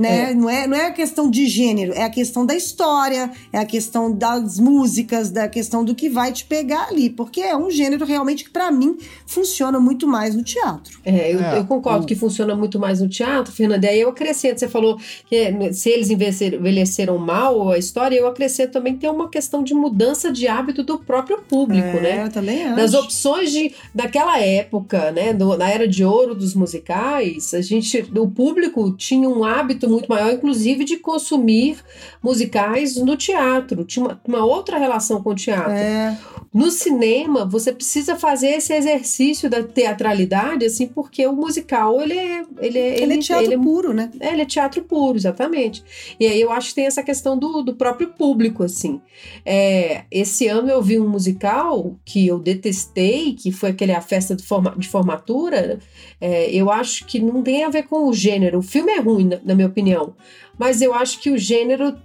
[0.02, 0.32] né?
[0.32, 0.34] É.
[0.34, 3.66] Não, é, não é a questão de gênero, é a questão da história, é a
[3.66, 8.06] questão das músicas, da questão do que vai te pegar ali, porque é um gênero
[8.06, 11.00] realmente que para mim funciona muito mais no teatro.
[11.06, 11.60] É, eu, é.
[11.60, 13.86] eu concordo que funciona muito mais no teatro, Fernanda.
[13.86, 14.98] E aí eu acrescento, você falou
[15.30, 19.64] que né, se eles envelheceram mal a história, eu acrescento também que tem uma questão
[19.64, 22.26] de mudança de hábito do próprio público, é, né?
[22.26, 22.76] Eu também acho.
[22.76, 28.06] Das opções de daquela época, né, do, na era de ouro dos musicais, a gente,
[28.16, 31.78] o público tinha um hábito muito maior, inclusive, de consumir
[32.24, 33.84] musicais no teatro.
[33.84, 35.72] Tinha uma, uma outra relação com o teatro.
[35.74, 36.18] É.
[36.54, 42.44] No cinema, você precisa fazer esse exercício da teatralidade, assim, porque o musical, ele é...
[42.60, 44.12] Ele é, ele, ele é teatro ele é, puro, né?
[44.20, 45.84] É, ele é teatro puro, exatamente.
[46.20, 49.02] E aí eu acho que tem essa questão do, do próprio público, assim.
[49.46, 54.36] É, esse ano eu vi um musical que eu detestei, que foi aquele A Festa
[54.36, 55.80] de, forma, de Formatura.
[56.20, 58.60] É, eu acho que não tem a ver com o gênero.
[58.60, 60.16] O filme é ruim, na, na minha opinião.
[60.58, 61.98] Mas eu acho que o gênero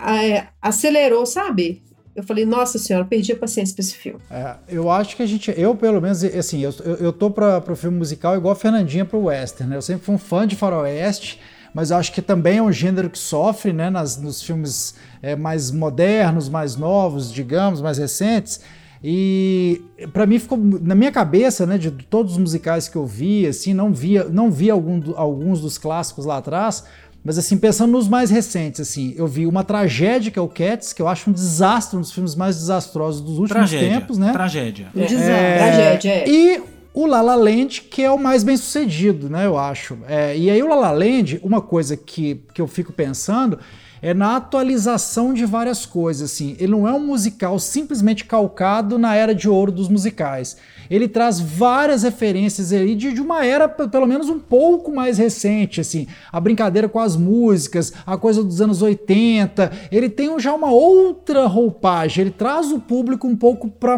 [0.00, 1.82] é, acelerou, sabe?
[2.14, 4.20] Eu falei, nossa senhora, perdi a paciência pra esse filme.
[4.30, 7.76] É, eu acho que a gente, eu pelo menos, assim, eu, eu, tô pra, pro
[7.76, 9.76] filme musical igual a Fernandinha pro western, né?
[9.76, 11.40] Eu sempre fui um fã de faroeste,
[11.72, 15.36] mas eu acho que também é um gênero que sofre, né, nas, nos filmes é,
[15.36, 18.60] mais modernos, mais novos, digamos, mais recentes.
[19.02, 19.82] E
[20.12, 23.72] para mim ficou na minha cabeça, né, de todos os musicais que eu vi, assim,
[23.72, 26.84] não via, não vi algum, alguns dos clássicos lá atrás,
[27.24, 30.92] mas assim, pensando nos mais recentes, assim, eu vi uma tragédia que é o Cats,
[30.92, 34.32] que eu acho um desastre, um dos filmes mais desastrosos dos últimos tragédia, tempos, né?
[34.32, 34.88] Tragédia.
[34.94, 36.28] É, é, tragédia, é.
[36.28, 39.96] E o La La Land, que é o mais bem sucedido, né, eu acho.
[40.08, 43.58] É, e aí o La La Land, uma coisa que, que eu fico pensando
[44.02, 46.56] é na atualização de várias coisas, assim.
[46.58, 50.56] Ele não é um musical simplesmente calcado na era de ouro dos musicais
[50.90, 55.80] ele traz várias referências aí de, de uma era pelo menos um pouco mais recente,
[55.80, 60.70] assim, a brincadeira com as músicas, a coisa dos anos 80, ele tem já uma
[60.70, 63.96] outra roupagem, ele traz o público um pouco para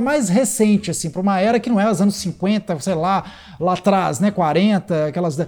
[0.00, 3.24] mais, recente, assim, para uma era que não é os anos 50, sei lá,
[3.60, 5.38] lá atrás, né, 40, aquelas...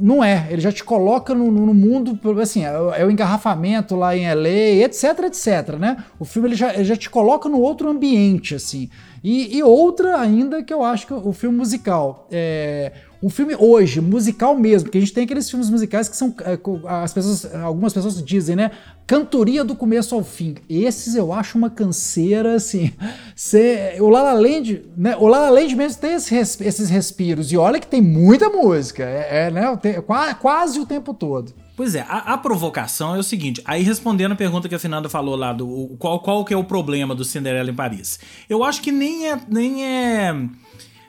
[0.00, 4.16] Não é, ele já te coloca no, no mundo, assim, é, é, o engarrafamento lá
[4.16, 5.96] em LA, etc, etc, né?
[6.18, 8.88] O filme ele já, ele já te coloca no outro ambiente, assim.
[9.28, 12.28] E, e, outra ainda que eu acho que o filme musical.
[12.30, 16.32] É, um filme hoje, musical mesmo, porque a gente tem aqueles filmes musicais que são.
[16.44, 16.56] É,
[17.02, 18.70] as pessoas, algumas pessoas dizem, né?
[19.04, 20.54] Cantoria do começo ao fim.
[20.70, 22.92] Esses eu acho uma canseira, assim.
[23.34, 25.16] Cê, o La La Land, né?
[25.16, 27.50] O La La Land mesmo tem esses, respiros.
[27.50, 29.02] E olha que tem muita música.
[29.02, 29.76] É, é né?
[29.82, 29.96] Tem,
[30.38, 31.52] quase o tempo todo.
[31.76, 35.10] Pois é, a, a, provocação é o seguinte, aí respondendo a pergunta que a Fernanda
[35.10, 38.18] falou lá, do qual, qual que é o problema do Cinderela em Paris.
[38.48, 40.48] Eu acho que nem é, nem é,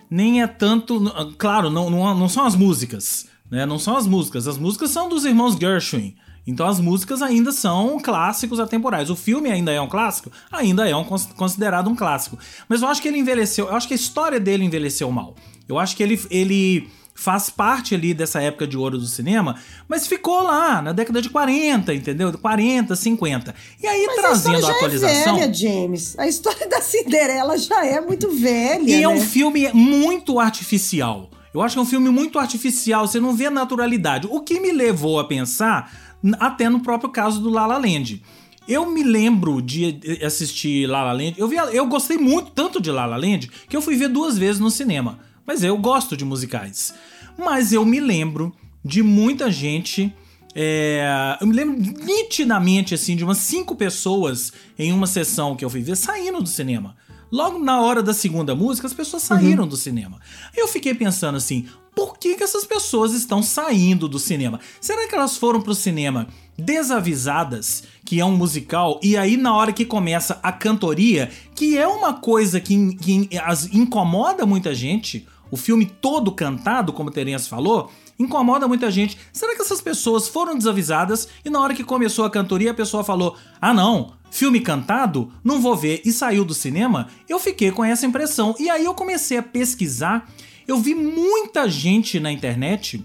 [0.09, 0.99] nem é tanto,
[1.37, 5.07] claro, não, não, não são as músicas, né, não são as músicas, as músicas são
[5.07, 9.09] dos irmãos Gershwin, então as músicas ainda são clássicos atemporais.
[9.09, 10.31] O filme ainda é um clássico?
[10.49, 12.39] Ainda é um, considerado um clássico.
[12.69, 15.35] Mas eu acho que ele envelheceu, eu acho que a história dele envelheceu mal.
[15.67, 19.55] Eu acho que ele, ele faz parte ali dessa época de ouro do cinema,
[19.87, 22.31] mas ficou lá na década de 40, entendeu?
[22.31, 23.55] 40, 50.
[23.81, 25.35] E aí mas trazendo a, a atualização.
[25.35, 26.17] É velha, James.
[26.19, 28.83] A história da Cinderela já é muito velha.
[28.83, 29.01] E né?
[29.01, 31.31] é um filme muito artificial.
[31.51, 34.27] Eu acho que é um filme muito artificial, você não vê naturalidade.
[34.29, 35.91] O que me levou a pensar,
[36.39, 38.21] até no próprio caso do La La Land.
[38.67, 41.33] Eu me lembro de assistir La La Land.
[41.37, 44.37] Eu, vi, eu gostei muito tanto de La La Land que eu fui ver duas
[44.37, 45.19] vezes no cinema.
[45.47, 46.93] Mas eu gosto de musicais.
[47.37, 50.13] Mas eu me lembro de muita gente.
[50.53, 55.69] É, eu me lembro nitidamente assim de umas cinco pessoas em uma sessão que eu
[55.69, 56.97] fui ver saindo do cinema.
[57.31, 59.69] Logo na hora da segunda música, as pessoas saíram uhum.
[59.69, 60.19] do cinema.
[60.55, 64.59] Eu fiquei pensando assim: por que, que essas pessoas estão saindo do cinema?
[64.79, 69.73] Será que elas foram pro cinema desavisadas que é um musical e aí na hora
[69.73, 75.57] que começa a cantoria, que é uma coisa que, que as incomoda muita gente, o
[75.57, 79.17] filme todo cantado, como Terence falou, incomoda muita gente.
[79.31, 83.03] Será que essas pessoas foram desavisadas e na hora que começou a cantoria a pessoa
[83.03, 87.07] falou: "Ah, não, filme cantado, não vou ver" e saiu do cinema?
[87.27, 88.55] Eu fiquei com essa impressão.
[88.59, 90.29] E aí eu comecei a pesquisar,
[90.67, 93.03] eu vi muita gente na internet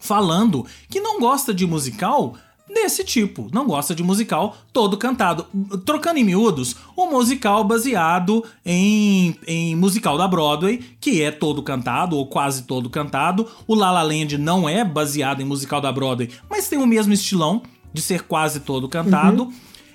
[0.00, 2.36] falando que não gosta de musical
[2.68, 5.46] desse tipo, não gosta de musical todo cantado.
[5.84, 12.16] Trocando em miúdos, um musical baseado em, em musical da Broadway, que é todo cantado,
[12.16, 13.46] ou quase todo cantado.
[13.66, 17.12] O La La Land não é baseado em musical da Broadway, mas tem o mesmo
[17.12, 19.44] estilão de ser quase todo cantado.
[19.44, 19.52] Uhum.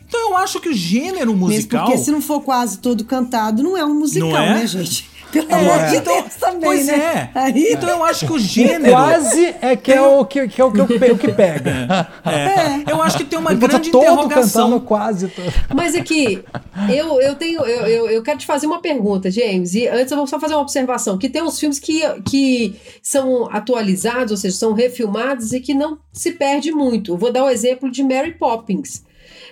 [0.07, 1.81] Então eu acho que o gênero musical.
[1.81, 4.55] Mesmo porque se não for quase todo cantado, não é um musical, é?
[4.55, 5.10] né, gente?
[5.32, 7.32] Pelo é, amor de Deus também, pois né?
[7.34, 7.39] é.
[7.39, 8.91] Aí, então eu acho que o gênero...
[8.91, 12.10] Quase é que é o que, que, é o, que, o que pega.
[12.26, 12.32] É.
[12.32, 12.84] é.
[12.88, 14.70] Eu acho que tem uma grande todo interrogação.
[14.70, 15.52] Cantando quase todo.
[15.74, 16.44] Mas aqui,
[16.89, 17.62] eu, eu tenho...
[17.62, 19.74] Eu, eu, eu, quero te fazer uma pergunta, James.
[19.74, 21.17] E antes eu vou só fazer uma observação.
[21.17, 25.98] Que tem uns filmes que, que são atualizados, ou seja, são refilmados e que não
[26.12, 27.13] se perde muito.
[27.13, 29.04] Eu vou dar o um exemplo de Mary Poppins.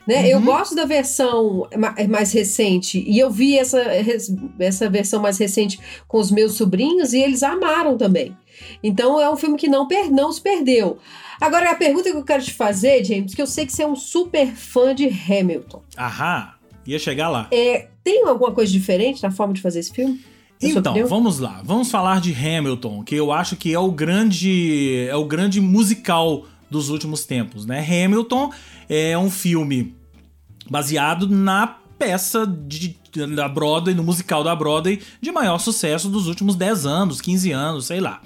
[0.07, 0.21] Né?
[0.21, 0.27] Uhum.
[0.27, 1.67] Eu gosto da versão
[2.09, 3.79] mais recente e eu vi essa,
[4.59, 8.35] essa versão mais recente com os meus sobrinhos e eles amaram também.
[8.83, 10.97] Então é um filme que não, per, não se perdeu.
[11.39, 13.87] Agora, a pergunta que eu quero te fazer, James, que eu sei que você é
[13.87, 15.81] um super fã de Hamilton.
[15.97, 16.49] Aham,
[16.85, 17.47] ia chegar lá.
[17.51, 20.19] É, tem alguma coisa diferente na forma de fazer esse filme?
[20.61, 21.61] Então, vamos lá.
[21.63, 26.45] Vamos falar de Hamilton, que eu acho que é o grande é o grande musical
[26.69, 27.79] dos últimos tempos, né?
[27.79, 28.51] Hamilton
[28.89, 29.95] é um filme
[30.69, 32.97] baseado na peça de,
[33.35, 37.85] da Broadway, no musical da Broadway de maior sucesso dos últimos 10 anos, 15 anos,
[37.85, 38.21] sei lá.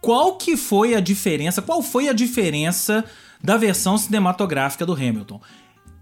[0.00, 1.60] Qual que foi a diferença?
[1.60, 3.04] Qual foi a diferença
[3.42, 5.40] da versão cinematográfica do Hamilton?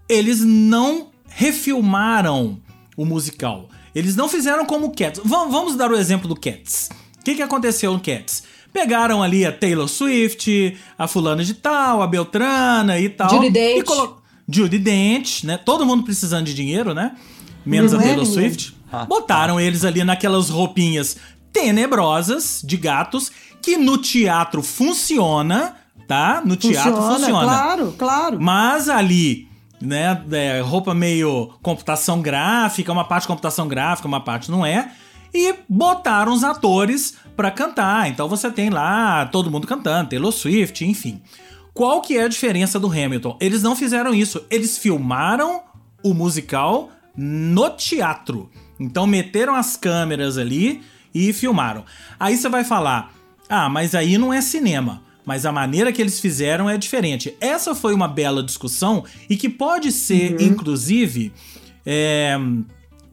[0.09, 2.59] eles não refilmaram
[2.97, 3.69] o musical.
[3.93, 5.21] Eles não fizeram como Cats.
[5.23, 6.89] V vamos dar o exemplo do Cats.
[7.19, 8.43] O que, que aconteceu no Cats?
[8.71, 13.29] Pegaram ali a Taylor Swift, a fulana de tal, a Beltrana e tal.
[13.29, 13.83] Judy Dent.
[13.83, 14.21] Colo...
[14.47, 15.57] Judy Dent, né?
[15.57, 17.13] Todo mundo precisando de dinheiro, né?
[17.65, 18.75] Menos não a Taylor é, Swift.
[18.91, 19.63] Ah, Botaram tá.
[19.63, 21.17] eles ali naquelas roupinhas
[21.51, 25.75] tenebrosas de gatos que no teatro funciona,
[26.07, 26.41] tá?
[26.45, 27.17] No teatro funciona.
[27.17, 27.43] funciona.
[27.43, 28.41] Claro, claro.
[28.41, 29.49] Mas ali
[29.81, 30.21] né?
[30.31, 34.91] É, roupa meio computação gráfica, uma parte computação gráfica, uma parte não é.
[35.33, 38.09] E botaram os atores para cantar.
[38.09, 41.21] Então você tem lá todo mundo cantando, Taylor Swift, enfim.
[41.73, 43.37] Qual que é a diferença do Hamilton?
[43.39, 44.43] Eles não fizeram isso.
[44.49, 45.61] Eles filmaram
[46.03, 48.49] o musical no teatro.
[48.79, 50.81] Então meteram as câmeras ali
[51.13, 51.85] e filmaram.
[52.19, 53.13] Aí você vai falar:
[53.47, 57.35] "Ah, mas aí não é cinema" mas a maneira que eles fizeram é diferente.
[57.39, 60.47] Essa foi uma bela discussão e que pode ser, uhum.
[60.47, 61.31] inclusive,
[61.85, 62.35] é,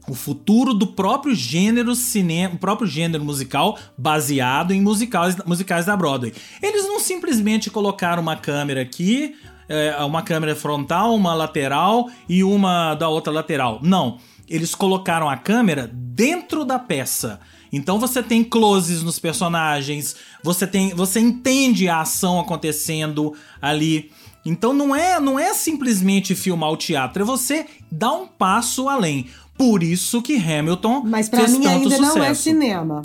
[0.09, 6.33] o futuro do próprio gênero cinema, próprio gênero musical baseado em musicais, musicais da Broadway.
[6.61, 9.35] Eles não simplesmente colocaram uma câmera aqui,
[9.67, 13.79] é, uma câmera frontal, uma lateral e uma da outra lateral.
[13.83, 14.17] Não.
[14.47, 17.39] Eles colocaram a câmera dentro da peça.
[17.71, 24.09] Então você tem closes nos personagens, você tem, você entende a ação acontecendo ali.
[24.45, 29.27] Então não é, não é simplesmente filmar o teatro, é você dar um passo além.
[29.57, 32.17] Por isso que Hamilton Mas para mim ainda sucesso.
[32.17, 33.01] não é cinema.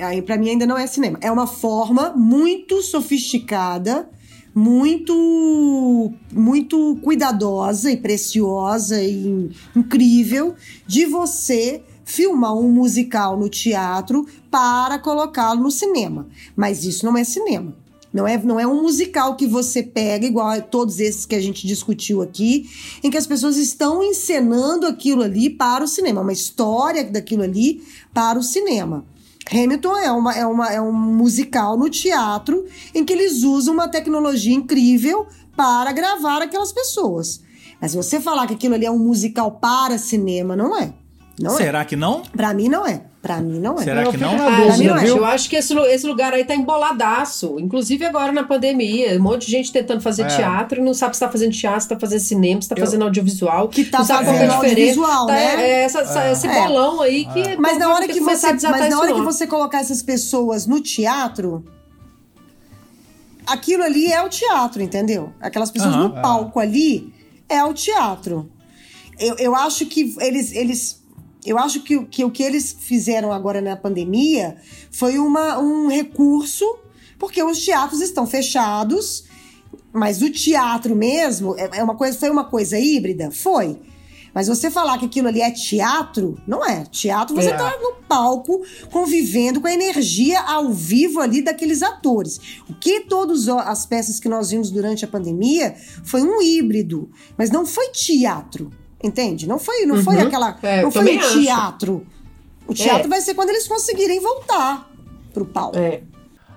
[0.00, 1.18] Aí para mim ainda não é cinema.
[1.20, 4.08] É uma forma muito sofisticada,
[4.54, 10.54] muito muito cuidadosa e preciosa e incrível
[10.86, 16.26] de você filmar um musical no teatro para colocá-lo no cinema.
[16.56, 17.74] Mas isso não é cinema.
[18.12, 21.40] Não é, não é um musical que você pega, igual a todos esses que a
[21.40, 22.68] gente discutiu aqui,
[23.02, 27.82] em que as pessoas estão encenando aquilo ali para o cinema, uma história daquilo ali
[28.12, 29.04] para o cinema.
[29.50, 33.88] Hamilton é, uma, é, uma, é um musical no teatro em que eles usam uma
[33.88, 37.40] tecnologia incrível para gravar aquelas pessoas.
[37.80, 40.92] Mas você falar que aquilo ali é um musical para cinema, não é.
[41.40, 41.84] Não Será é.
[41.84, 42.22] que não?
[42.22, 43.04] Pra mim não é.
[43.22, 43.84] Pra mim não é.
[43.84, 44.34] Será que não?
[44.34, 45.08] Ah, pra mim não é.
[45.08, 47.56] Eu acho que esse, esse lugar aí tá emboladaço.
[47.60, 49.16] Inclusive agora na pandemia.
[49.16, 50.26] Um monte de gente tentando fazer é.
[50.26, 53.04] teatro não sabe se tá fazendo teatro, se tá fazendo cinema, se tá eu, fazendo
[53.04, 53.68] audiovisual.
[53.68, 55.62] Que tá sabe fazendo é audiovisual, tá, né?
[55.62, 56.32] É, essa, é.
[56.32, 57.40] Esse bolão aí que.
[57.40, 57.56] É.
[57.56, 61.64] Mas na hora que, você, mas na hora que você colocar essas pessoas no teatro,
[63.46, 65.32] aquilo ali é o teatro, entendeu?
[65.40, 67.14] Aquelas pessoas no palco ali
[67.48, 68.50] é o teatro.
[69.16, 71.01] Eu, eu acho que eles, eles
[71.44, 74.56] eu acho que, que o que eles fizeram agora na pandemia
[74.90, 76.64] foi uma, um recurso,
[77.18, 79.24] porque os teatros estão fechados,
[79.92, 83.30] mas o teatro mesmo é, é uma coisa, foi uma coisa híbrida?
[83.30, 83.78] Foi.
[84.34, 86.84] Mas você falar que aquilo ali é teatro, não é.
[86.84, 87.56] Teatro você é.
[87.56, 92.40] tá no palco convivendo com a energia ao vivo ali daqueles atores.
[92.68, 95.74] O que todas as peças que nós vimos durante a pandemia
[96.04, 98.70] foi um híbrido, mas não foi teatro.
[99.02, 99.48] Entende?
[99.48, 100.02] Não foi, não uhum.
[100.02, 100.56] foi aquela.
[100.62, 102.06] É, não foi o teatro.
[102.66, 103.08] O teatro é.
[103.08, 104.88] vai ser quando eles conseguirem voltar
[105.32, 105.76] pro palco.
[105.76, 106.02] É.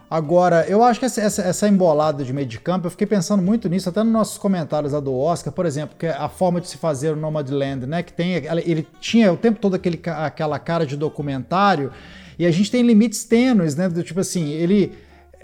[0.10, 3.42] Agora, eu acho que essa, essa, essa, embolada de meio de campo, eu fiquei pensando
[3.42, 6.62] muito nisso, até nos nossos comentários lá do Oscar, por exemplo, que é a forma
[6.62, 8.04] de se fazer o Nomadland, né?
[8.04, 8.34] Que tem.
[8.34, 11.92] Ele tinha o tempo todo aquele, aquela cara de documentário,
[12.38, 13.90] e a gente tem limites tênues, né?
[13.90, 14.94] Do tipo assim, ele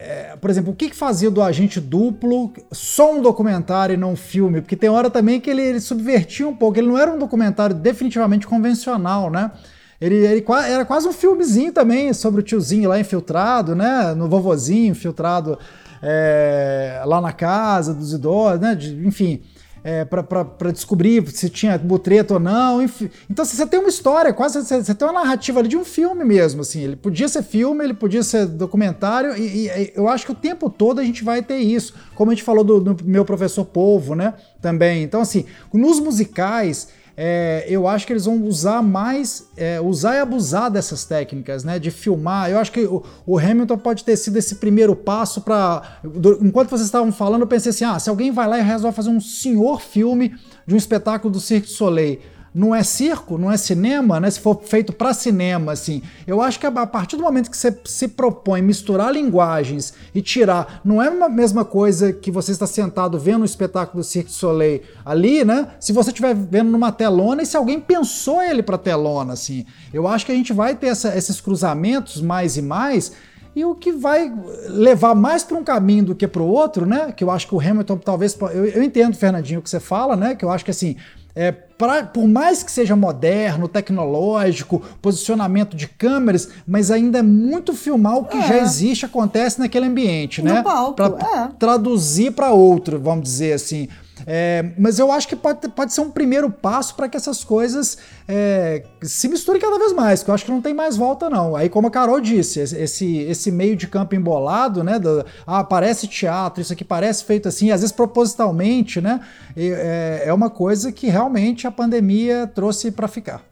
[0.03, 4.13] é, por exemplo, o que, que fazia do agente duplo só um documentário e não
[4.13, 4.59] um filme?
[4.59, 7.75] Porque tem hora também que ele, ele subvertia um pouco, ele não era um documentário
[7.75, 9.51] definitivamente convencional, né?
[9.99, 14.15] Ele, ele, era quase um filmezinho também sobre o tiozinho lá infiltrado, né?
[14.15, 15.59] No vovozinho infiltrado
[16.01, 18.73] é, lá na casa dos idosos, né?
[18.73, 19.43] De, enfim
[19.83, 22.81] é, para descobrir se tinha butreta ou não.
[22.81, 23.09] Enfim.
[23.29, 25.85] Então assim, você tem uma história, quase você, você, tem uma narrativa ali de um
[25.85, 26.61] filme mesmo.
[26.61, 26.81] Assim.
[26.81, 30.69] Ele podia ser filme, ele podia ser documentário, e, e eu acho que o tempo
[30.69, 31.93] todo a gente vai ter isso.
[32.15, 34.33] Como a gente falou do, do meu professor Povo, né?
[34.61, 35.03] Também.
[35.03, 40.19] Então, assim, nos musicais é, eu acho que eles vão usar mais, é, usar e
[40.19, 41.77] abusar dessas técnicas, né?
[41.77, 42.49] De filmar.
[42.49, 45.99] Eu acho que o, o Hamilton pode ter sido esse primeiro passo para.
[46.41, 49.09] Enquanto vocês estavam falando, eu pensei assim: ah, se alguém vai lá e resolve fazer
[49.09, 50.35] um senhor filme
[50.65, 52.19] de um espetáculo do Cirque du Soleil
[52.53, 54.29] não é circo, não é cinema, né?
[54.29, 56.01] Se for feito para cinema, assim.
[56.27, 60.81] Eu acho que a partir do momento que você se propõe misturar linguagens e tirar,
[60.83, 64.35] não é a mesma coisa que você está sentado vendo o espetáculo do Cirque du
[64.35, 65.69] Soleil ali, né?
[65.79, 69.65] Se você estiver vendo numa telona e se alguém pensou ele para telona, assim.
[69.93, 73.13] Eu acho que a gente vai ter essa, esses cruzamentos mais e mais
[73.55, 74.33] e o que vai
[74.69, 77.11] levar mais para um caminho do que para o outro, né?
[77.11, 78.37] Que eu acho que o Hamilton talvez.
[78.39, 80.35] Eu, eu entendo, Fernandinho, o que você fala, né?
[80.35, 80.95] Que eu acho que assim.
[81.35, 87.73] É, pra, por mais que seja moderno, tecnológico, posicionamento de câmeras, mas ainda é muito
[87.73, 88.47] filmar o que é.
[88.47, 90.63] já existe, acontece naquele ambiente, no né?
[90.95, 91.49] Para é.
[91.57, 93.87] traduzir para outro, vamos dizer assim.
[94.25, 97.97] É, mas eu acho que pode, pode ser um primeiro passo para que essas coisas
[98.27, 101.55] é, se misturem cada vez mais, que eu acho que não tem mais volta, não.
[101.55, 104.99] Aí, como a Carol disse, esse, esse meio de campo embolado, né?
[104.99, 109.21] Do, ah, parece teatro, isso aqui parece feito assim, às vezes propositalmente, né?
[109.55, 113.43] É, é uma coisa que realmente a pandemia trouxe para ficar.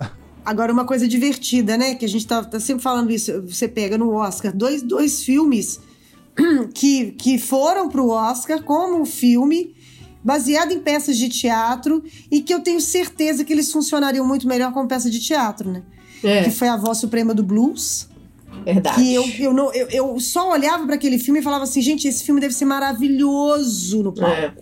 [0.45, 1.95] Agora, uma coisa divertida, né?
[1.95, 3.41] Que a gente tá, tá sempre falando isso.
[3.43, 5.79] Você pega no Oscar dois, dois filmes
[6.73, 9.75] que, que foram pro Oscar como filme
[10.23, 14.71] baseado em peças de teatro e que eu tenho certeza que eles funcionariam muito melhor
[14.73, 15.83] como peça de teatro, né?
[16.23, 16.43] É.
[16.43, 18.09] Que foi a voz suprema do blues.
[18.65, 18.95] Verdade.
[18.95, 22.07] Que eu, eu, não, eu, eu só olhava para aquele filme e falava assim, gente,
[22.07, 24.35] esse filme deve ser maravilhoso no palco.
[24.35, 24.53] É.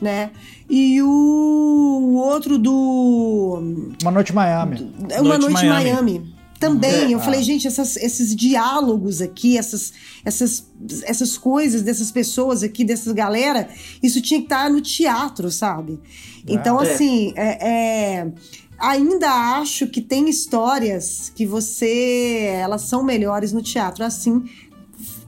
[0.00, 0.30] Né?
[0.68, 3.62] E o, outro do.
[4.02, 4.76] Uma Noite Miami.
[4.76, 5.90] Do, Uma Noite, Noite Miami.
[5.90, 7.12] Miami também.
[7.12, 9.92] É, eu falei, gente, essas, esses diálogos aqui, essas,
[10.24, 10.66] essas,
[11.04, 13.68] essas coisas dessas pessoas aqui, dessas galera,
[14.02, 16.00] isso tinha que estar no teatro, sabe?
[16.46, 16.90] Então, é.
[16.90, 18.32] assim, é, é,
[18.78, 22.50] ainda acho que tem histórias que você.
[22.54, 24.04] Elas são melhores no teatro.
[24.04, 24.44] Assim,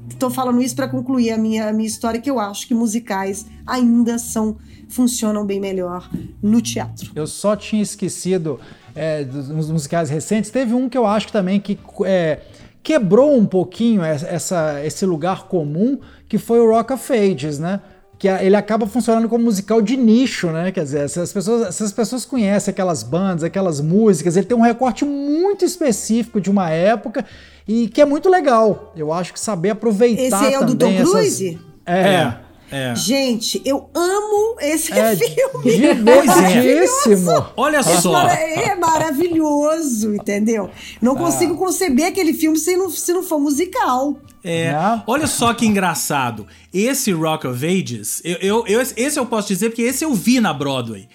[0.09, 3.47] estou falando isso para concluir a minha, a minha história, que eu acho que musicais
[3.67, 4.57] ainda são
[4.89, 6.09] funcionam bem melhor
[6.43, 7.13] no teatro.
[7.15, 8.59] Eu só tinha esquecido
[8.99, 12.41] é, dos musicais recentes, teve um que eu acho que também que é,
[12.83, 17.81] quebrou um pouquinho essa, esse lugar comum, que foi o Rock of Ages, né?
[18.19, 20.73] que ele acaba funcionando como musical de nicho, né?
[20.73, 25.05] Quer dizer, essas pessoas, essas pessoas conhecem aquelas bandas, aquelas músicas, ele tem um recorte
[25.05, 27.25] muito específico de uma época
[27.67, 28.93] e que é muito legal.
[28.97, 31.47] Eu acho que saber aproveitar Esse é o do Tom Cruise?
[31.47, 31.61] Essas...
[31.87, 32.15] É.
[32.15, 32.48] é.
[32.71, 32.95] É.
[32.95, 35.95] Gente, eu amo esse é filme.
[35.95, 37.47] Divertidíssimo.
[37.57, 38.29] Olha só.
[38.29, 40.71] É maravilhoso, entendeu?
[41.01, 41.19] Não ah.
[41.19, 44.19] consigo conceber aquele filme se não, se não for musical.
[44.45, 44.73] É,
[45.07, 46.47] olha só que engraçado.
[46.73, 50.41] Esse Rock of Ages, eu, eu, eu, esse eu posso dizer porque esse eu vi
[50.41, 51.09] na Broadway.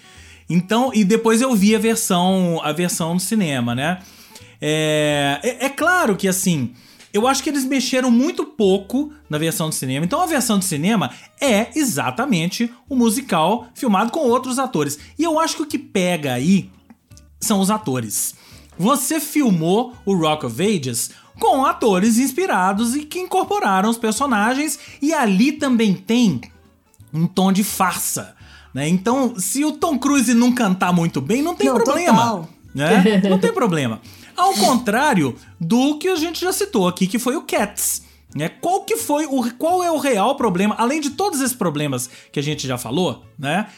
[0.48, 4.00] Então, e depois eu vi a versão, a versão no cinema, né?
[4.60, 6.72] É, é, é claro que assim,
[7.14, 10.04] eu acho que eles mexeram muito pouco na versão de cinema.
[10.04, 14.98] Então a versão de cinema é exatamente o musical filmado com outros atores.
[15.16, 16.68] E eu acho que o que pega aí
[17.40, 18.34] são os atores.
[18.76, 25.14] Você filmou o Rock of Ages com atores inspirados e que incorporaram os personagens e
[25.14, 26.40] ali também tem
[27.12, 28.34] um tom de farsa,
[28.72, 28.88] né?
[28.88, 33.22] Então, se o Tom Cruise não cantar muito bem, não tem não, problema, né?
[33.28, 34.00] Não tem problema.
[34.36, 38.02] Ao contrário do que a gente já citou aqui, que foi o Cats.
[38.34, 38.48] Né?
[38.48, 42.40] Qual que foi o qual é o real problema, além de todos esses problemas que
[42.40, 43.68] a gente já falou, né?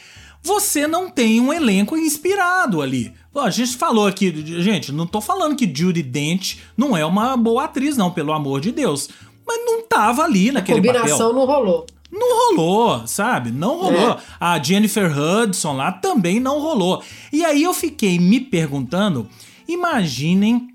[0.41, 3.13] Você não tem um elenco inspirado ali.
[3.35, 4.31] a gente falou aqui,
[4.61, 8.61] gente, não tô falando que Judy Dent não é uma boa atriz, não, pelo amor
[8.61, 9.09] de Deus.
[9.45, 10.79] Mas não tava ali naquele.
[10.79, 11.33] A combinação papel.
[11.33, 11.85] não rolou.
[12.11, 13.51] Não rolou, sabe?
[13.51, 14.11] Não rolou.
[14.11, 14.17] É.
[14.39, 17.03] A Jennifer Hudson lá também não rolou.
[17.31, 19.27] E aí eu fiquei me perguntando
[19.67, 20.69] Imaginem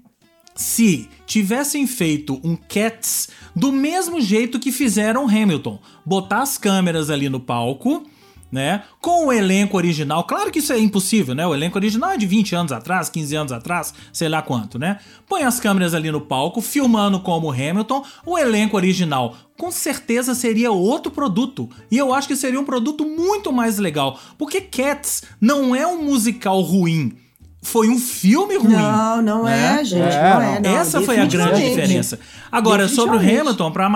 [0.54, 7.28] se tivessem feito um Cats do mesmo jeito que fizeram Hamilton, botar as câmeras ali
[7.28, 8.06] no palco,
[8.50, 10.24] né, com o elenco original.
[10.24, 11.46] Claro que isso é impossível, né?
[11.46, 14.98] O elenco original é de 20 anos atrás, 15 anos atrás, sei lá quanto, né?
[15.26, 20.70] Põe as câmeras ali no palco, filmando como Hamilton, o elenco original com certeza seria
[20.70, 21.70] outro produto.
[21.90, 26.04] E eu acho que seria um produto muito mais legal, porque Cats não é um
[26.04, 27.21] musical ruim
[27.62, 28.72] foi um filme ruim.
[28.72, 29.80] Não, não né?
[29.80, 30.02] é, gente.
[30.02, 30.76] É, não é, não.
[30.76, 32.18] Essa foi a grande diferença.
[32.50, 33.86] Agora, sobre o Hamilton, para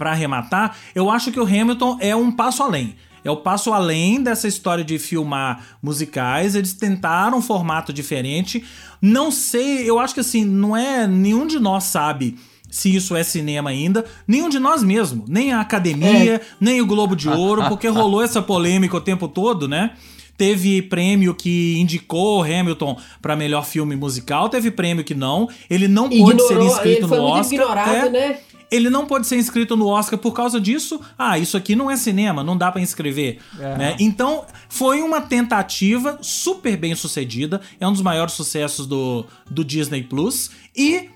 [0.00, 2.96] arrematar, eu acho que o Hamilton é um passo além.
[3.24, 6.54] É o passo além dessa história de filmar musicais.
[6.54, 8.64] Eles tentaram um formato diferente.
[9.00, 11.06] Não sei, eu acho que assim, não é.
[11.06, 12.36] Nenhum de nós sabe
[12.68, 16.40] se isso é cinema ainda, nenhum de nós mesmo, nem a academia, é.
[16.60, 19.92] nem o Globo de Ouro, porque rolou essa polêmica o tempo todo, né?
[20.36, 25.48] Teve prêmio que indicou Hamilton para melhor filme musical, teve prêmio que não.
[25.68, 27.54] Ele não Ignorou, pôde ser inscrito no Oscar.
[27.54, 28.38] Ignorado, é, né?
[28.70, 31.00] Ele não pode ser inscrito no Oscar por causa disso.
[31.16, 33.38] Ah, isso aqui não é cinema, não dá para inscrever.
[33.58, 33.78] É.
[33.78, 33.96] Né?
[34.00, 37.60] Então, foi uma tentativa super bem sucedida.
[37.78, 40.50] É um dos maiores sucessos do, do Disney Plus.
[40.76, 41.10] E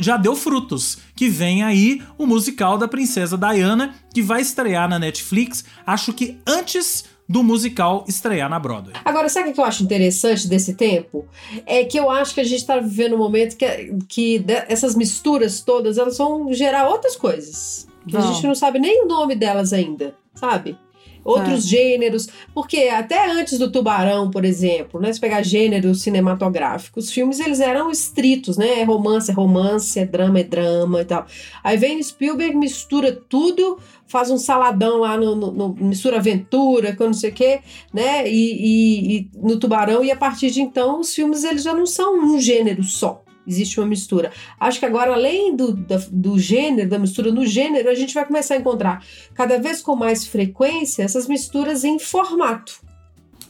[0.00, 0.98] já deu frutos.
[1.14, 6.38] Que vem aí o musical da Princesa Diana, que vai estrear na Netflix, acho que
[6.46, 8.94] antes do musical estrear na Broadway.
[9.04, 11.26] Agora, sabe o que eu acho interessante desse tempo?
[11.66, 15.60] É que eu acho que a gente está vivendo um momento que, que essas misturas
[15.60, 17.88] todas elas vão gerar outras coisas.
[18.08, 20.78] Que a gente não sabe nem o nome delas ainda, sabe?
[21.26, 21.68] Outros é.
[21.68, 27.40] gêneros, porque até antes do Tubarão, por exemplo, né, se pegar gêneros cinematográficos, os filmes
[27.40, 31.26] eles eram estritos, né, é romance é romance, é drama é drama e tal.
[31.64, 37.04] Aí vem Spielberg, mistura tudo, faz um saladão lá no, no, no mistura aventura, com
[37.04, 37.60] não sei o quê,
[37.92, 41.74] né, e, e, e no Tubarão, e a partir de então os filmes eles já
[41.74, 44.32] não são um gênero só existe uma mistura.
[44.58, 48.24] Acho que agora, além do, da, do gênero, da mistura no gênero, a gente vai
[48.24, 52.80] começar a encontrar cada vez com mais frequência essas misturas em formato.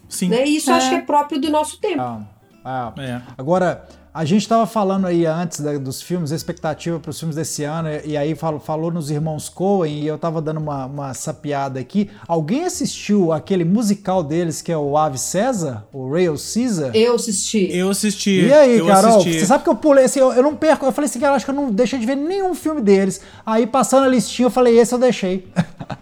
[0.09, 0.29] Sim.
[0.29, 0.47] Né?
[0.47, 0.75] E isso é.
[0.75, 2.01] acho que é próprio do nosso tempo.
[2.01, 2.23] Ah,
[2.65, 2.95] ah.
[2.99, 3.21] É.
[3.37, 3.87] Agora,
[4.17, 7.91] a gente estava falando aí antes da, dos filmes, expectativa para os filmes desse ano,
[8.03, 12.09] e aí falou, falou nos Irmãos Coen, e eu estava dando uma, uma sapiada aqui.
[12.27, 15.87] Alguém assistiu aquele musical deles que é o Ave César?
[15.93, 16.97] O Rail Caesar?
[16.97, 17.69] Eu assisti.
[17.71, 18.47] Eu assisti.
[18.47, 19.19] E aí, eu Carol?
[19.19, 19.39] Assisti.
[19.39, 20.87] Você sabe que eu pulei, assim, eu, eu, não perco.
[20.87, 23.21] Eu falei assim, cara, acho que eu não deixei de ver nenhum filme deles.
[23.45, 25.47] Aí passando a listinha, eu falei, esse eu deixei.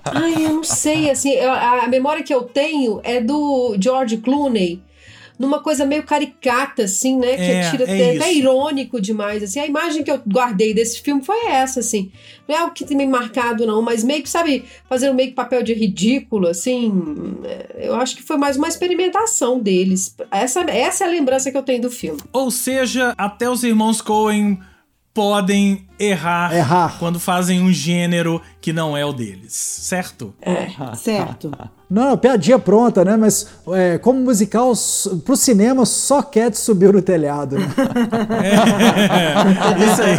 [0.04, 4.80] Ai, eu não sei, assim, a, a memória que eu tenho é do George Clooney
[5.38, 7.36] numa coisa meio caricata, assim, né?
[7.36, 9.60] Que é, tira é até, irônico demais, assim.
[9.60, 12.12] A imagem que eu guardei desse filme foi essa, assim.
[12.46, 15.34] Não é algo que tem me marcado, não, mas meio que, sabe, fazendo meio que
[15.34, 17.36] papel de ridículo, assim.
[17.44, 20.14] É, eu acho que foi mais uma experimentação deles.
[20.30, 22.20] Essa, essa é a lembrança que eu tenho do filme.
[22.32, 24.58] Ou seja, até os irmãos Coen
[25.14, 30.34] podem errar, errar, quando fazem um gênero que não é o deles, certo?
[30.42, 30.66] É,
[30.96, 31.52] certo.
[31.94, 33.16] Não, piadinha pronta, né?
[33.16, 34.72] Mas é, como musical,
[35.24, 37.56] pro cinema, só Cat subiu no telhado.
[37.56, 37.66] Né?
[38.42, 40.16] É, isso aí.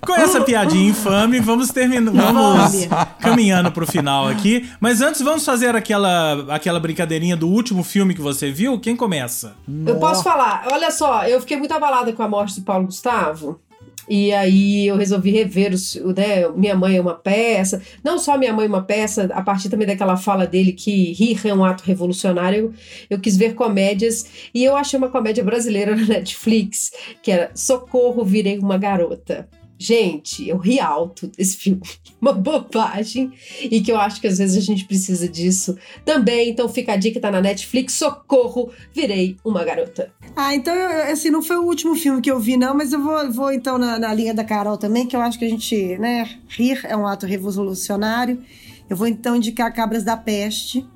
[0.00, 2.88] Com essa piadinha infame, vamos terminando, vamos
[3.20, 4.66] caminhando pro final aqui.
[4.80, 8.80] Mas antes, vamos fazer aquela, aquela brincadeirinha do último filme que você viu.
[8.80, 9.52] Quem começa?
[9.84, 10.66] Eu posso falar.
[10.72, 13.60] Olha só, eu fiquei muito abalada com a morte do Paulo Gustavo.
[14.08, 17.82] E aí eu resolvi rever os, né, Minha Mãe é uma peça.
[18.04, 21.40] Não só Minha Mãe é uma peça, a partir também daquela fala dele que rir
[21.44, 22.72] é um ato revolucionário,
[23.10, 26.92] eu quis ver comédias e eu achei uma comédia brasileira na Netflix,
[27.22, 29.48] que era Socorro, Virei uma Garota.
[29.78, 31.82] Gente, eu ri alto desse filme.
[32.20, 33.32] Uma bobagem.
[33.60, 36.48] E que eu acho que às vezes a gente precisa disso também.
[36.48, 37.92] Então fica a dica, tá na Netflix.
[37.92, 40.12] Socorro, virei uma garota.
[40.36, 40.74] Ah, então,
[41.10, 43.78] assim, não foi o último filme que eu vi, não, mas eu vou, vou então
[43.78, 46.94] na, na linha da Carol também, que eu acho que a gente, né, rir é
[46.94, 48.42] um ato revolucionário.
[48.88, 50.86] Eu vou então indicar Cabras da Peste,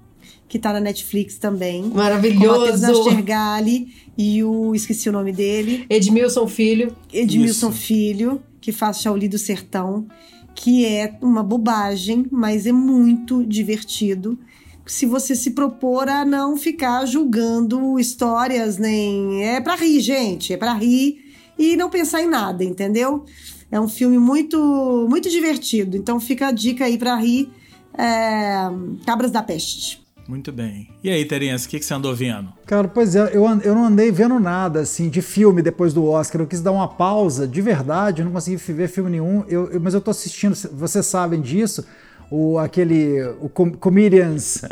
[0.47, 1.84] que tá na Netflix também.
[1.84, 2.82] Maravilhoso!
[2.82, 4.74] Com o Nastergali e o...
[4.74, 5.86] esqueci o nome dele.
[5.88, 6.95] Edmilson Filho.
[7.11, 7.78] Edmilson Isso.
[7.78, 10.07] Filho que faz Shaoli do Sertão,
[10.55, 14.38] que é uma bobagem, mas é muito divertido.
[14.87, 19.45] Se você se propor a não ficar julgando histórias, nem.
[19.45, 23.24] É para rir, gente, é para rir e não pensar em nada, entendeu?
[23.70, 25.97] É um filme muito, muito divertido.
[25.97, 27.51] Então fica a dica aí para rir:
[27.97, 28.68] é...
[29.05, 30.01] Cabras da Peste.
[30.31, 30.89] Muito bem.
[31.03, 32.53] E aí, Terence, o que, que você andou vendo?
[32.64, 36.41] Cara, pois é, eu, eu não andei vendo nada, assim, de filme depois do Oscar.
[36.41, 39.81] Eu quis dar uma pausa, de verdade, eu não consegui ver filme nenhum, eu, eu
[39.81, 41.85] mas eu tô assistindo, vocês sabem disso,
[42.31, 44.62] o, aquele, o com, Comedians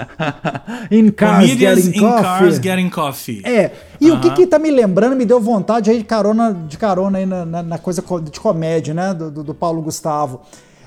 [0.91, 2.23] in Cars Comedians Getting in Coffee.
[2.23, 3.43] Cars Getting Coffee.
[3.45, 4.19] É, e uh -huh.
[4.19, 7.27] o que que tá me lembrando, me deu vontade aí de carona, de carona aí
[7.27, 10.43] na, na, na coisa de comédia, né, do, do, do Paulo Gustavo.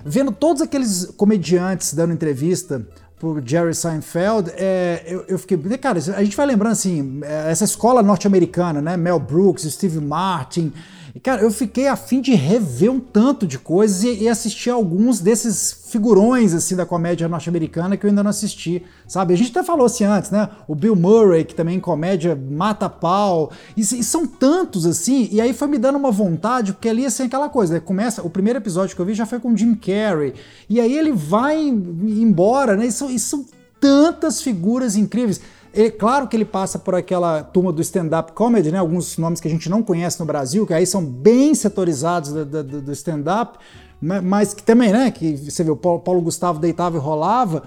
[0.05, 2.81] Vendo todos aqueles comediantes dando entrevista
[3.19, 5.57] por Jerry Seinfeld, é, eu, eu, fiquei.
[5.77, 8.97] Cara, a gente vai lembrando assim, é, essa escola norte-americana, né?
[8.97, 10.73] Mel Brooks, Steve Martin.
[11.13, 15.19] E, cara, eu fiquei afim de rever um tanto de coisas e, e assistir alguns
[15.19, 19.33] desses figurões, assim, da comédia norte-americana que eu ainda não assisti, sabe?
[19.33, 20.49] A gente até falou assim antes, né?
[20.67, 23.51] O Bill Murray, que também em comédia mata pau.
[23.75, 27.23] E, e, são tantos, assim, e aí foi me dando uma vontade, porque ali, assim,
[27.23, 27.79] aquela coisa, né?
[27.79, 30.33] começa, o primeiro episódio que eu vi já foi com Jim Carrey,
[30.69, 32.85] e aí ele vai embora, né?
[32.85, 33.45] E são, e são
[33.81, 35.41] tantas figuras incríveis.
[35.73, 38.77] É claro que ele passa por aquela turma do stand-up comedy, né?
[38.77, 42.45] Alguns nomes que a gente não conhece no Brasil, que aí são bem setorizados do,
[42.45, 43.57] do, do stand-up,
[44.01, 45.09] mas que também, né?
[45.11, 47.63] Que você vê, o Paulo Gustavo deitava e rolava,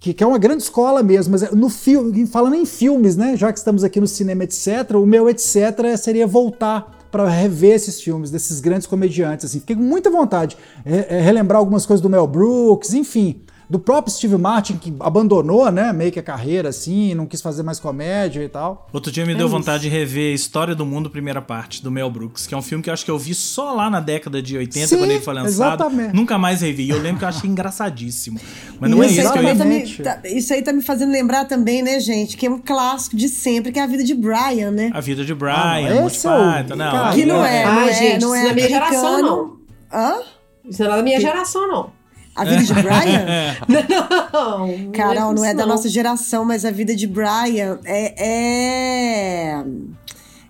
[0.00, 1.30] que, que é uma grande escola mesmo.
[1.30, 3.36] Mas no filme, falando em filmes, né?
[3.36, 5.96] Já que estamos aqui no cinema, etc., o meu etc.
[5.96, 9.44] seria voltar para rever esses filmes desses grandes comediantes.
[9.44, 9.60] Assim.
[9.60, 10.56] Fiquei com muita vontade.
[10.84, 15.70] É, é, relembrar algumas coisas do Mel Brooks, enfim do próprio Steve Martin, que abandonou,
[15.70, 18.88] né, meio que a carreira, assim, não quis fazer mais comédia e tal.
[18.92, 19.56] Outro dia me é deu isso.
[19.56, 22.82] vontade de rever História do Mundo, primeira parte, do Mel Brooks, que é um filme
[22.82, 25.20] que eu acho que eu vi só lá na década de 80, Sim, quando ele
[25.20, 25.80] foi lançado.
[25.80, 26.14] Exatamente.
[26.14, 26.84] Nunca mais revi.
[26.84, 28.40] E eu lembro que eu achei engraçadíssimo.
[28.78, 29.56] Mas não é isso que eu ia...
[29.56, 32.58] Tá me, tá, Isso aí tá me fazendo lembrar também, né, gente, que é um
[32.58, 34.90] clássico de sempre, que é a vida de Brian, né?
[34.92, 37.12] A vida de Brian, ah, Monty Python, não.
[37.12, 39.56] Que não é, não é, gente, não é, não é da minha geração, não.
[39.92, 40.20] Hã?
[40.68, 42.03] Isso não é da minha geração, não.
[42.36, 43.26] A vida de Brian?
[44.32, 44.90] não.
[44.92, 48.14] Carol, não é da nossa geração, mas a vida de Brian é.
[48.16, 49.64] é...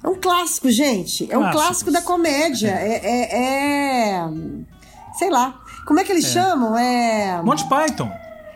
[0.03, 1.26] É um clássico, gente.
[1.32, 2.68] É um clássico da comédia.
[2.68, 4.28] É, é, é,
[5.18, 5.59] Sei lá.
[5.87, 6.28] Como é que eles é.
[6.28, 6.76] chamam?
[6.76, 7.41] É.
[7.43, 8.11] Monty Python.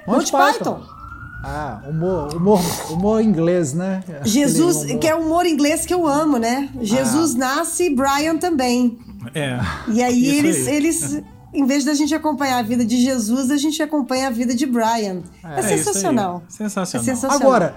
[0.06, 0.74] Monty, Monty Python.
[0.74, 0.98] Python.
[1.42, 2.60] Ah, humor, humor,
[2.90, 4.02] humor inglês, né?
[4.24, 6.68] Jesus, que é humor inglês que eu amo, né?
[6.80, 7.38] Jesus ah.
[7.38, 8.98] nasce e Brian também.
[9.34, 9.58] É.
[9.88, 10.74] E aí eles, aí.
[10.74, 11.22] eles
[11.52, 14.66] em vez da gente acompanhar a vida de Jesus, a gente acompanha a vida de
[14.66, 15.22] Brian.
[15.42, 16.42] É, é sensacional.
[16.48, 17.02] Sensacional.
[17.02, 17.36] É sensacional.
[17.36, 17.76] Agora,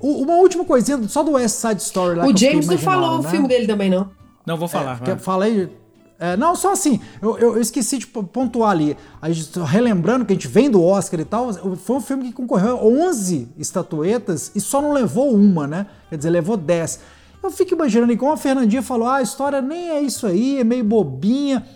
[0.00, 2.26] uma última coisinha só do West Side Story lá.
[2.26, 3.28] O James não falou né?
[3.28, 4.10] o filme dele também, não.
[4.46, 5.00] Não, vou falar.
[5.06, 5.70] É, falei.
[6.18, 8.96] É, não, só assim, eu, eu, eu, esqueci de pontuar ali.
[9.20, 12.32] A gente, relembrando que a gente vem do Oscar e tal, foi um filme que
[12.32, 15.86] concorreu a 11 estatuetas e só não levou uma, né?
[16.08, 17.00] Quer dizer, levou 10.
[17.42, 20.60] Eu fico imaginando, e como a Fernandinha falou, ah, a história nem é isso aí,
[20.60, 21.66] é meio bobinha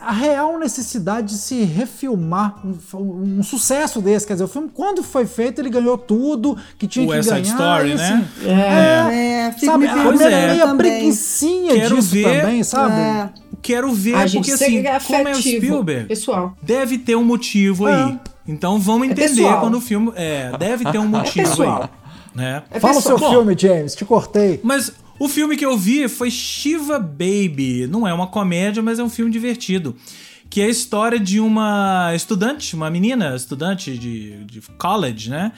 [0.00, 4.26] a real necessidade de se refilmar um, um, sucesso desse.
[4.26, 7.28] Quer dizer, o filme, quando foi feito, ele ganhou tudo que tinha o que West
[7.28, 7.42] ganhar.
[7.44, 8.28] Story, assim, né?
[8.44, 9.88] É, é, é sabe?
[9.88, 10.54] Pois é.
[10.54, 12.94] meio preguicinha Quero disso ver, também, sabe?
[12.94, 13.28] É.
[13.62, 16.56] Quero ver, porque assim, é como é o Spielberg, pessoal.
[16.62, 18.12] deve ter um motivo aí.
[18.12, 18.18] É.
[18.46, 20.12] Então vamos é entender quando o filme...
[20.14, 21.88] É, deve ter um motivo aí.
[22.32, 22.62] Né?
[22.78, 24.60] Fala o seu Bom, filme, James, te cortei.
[24.62, 27.86] Mas o filme que eu vi foi Shiva Baby.
[27.86, 29.96] Não é uma comédia, mas é um filme divertido.
[30.48, 35.52] Que é a história de uma estudante, uma menina estudante de, de college, né?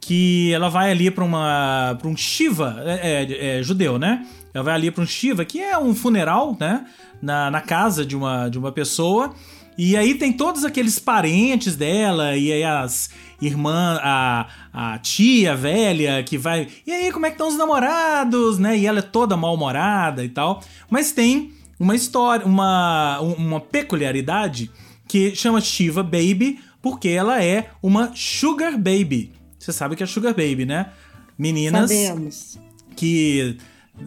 [0.00, 4.26] Que ela vai ali para uma para um Shiva, é, é, é, judeu, né?
[4.52, 6.84] Ela vai ali para um Shiva, que é um funeral, né?
[7.22, 9.34] Na, na casa de uma, de uma pessoa.
[9.76, 13.10] E aí tem todos aqueles parentes dela, e aí as
[13.40, 16.68] irmã, a, a tia velha que vai.
[16.86, 18.78] E aí, como é que estão os namorados, né?
[18.78, 20.62] E ela é toda mal-humorada e tal.
[20.88, 24.70] Mas tem uma história, uma, uma peculiaridade
[25.06, 29.32] que chama Shiva Baby, porque ela é uma Sugar Baby.
[29.58, 30.90] Você sabe que é Sugar Baby, né?
[31.38, 32.58] Meninas Sabemos.
[32.94, 33.56] que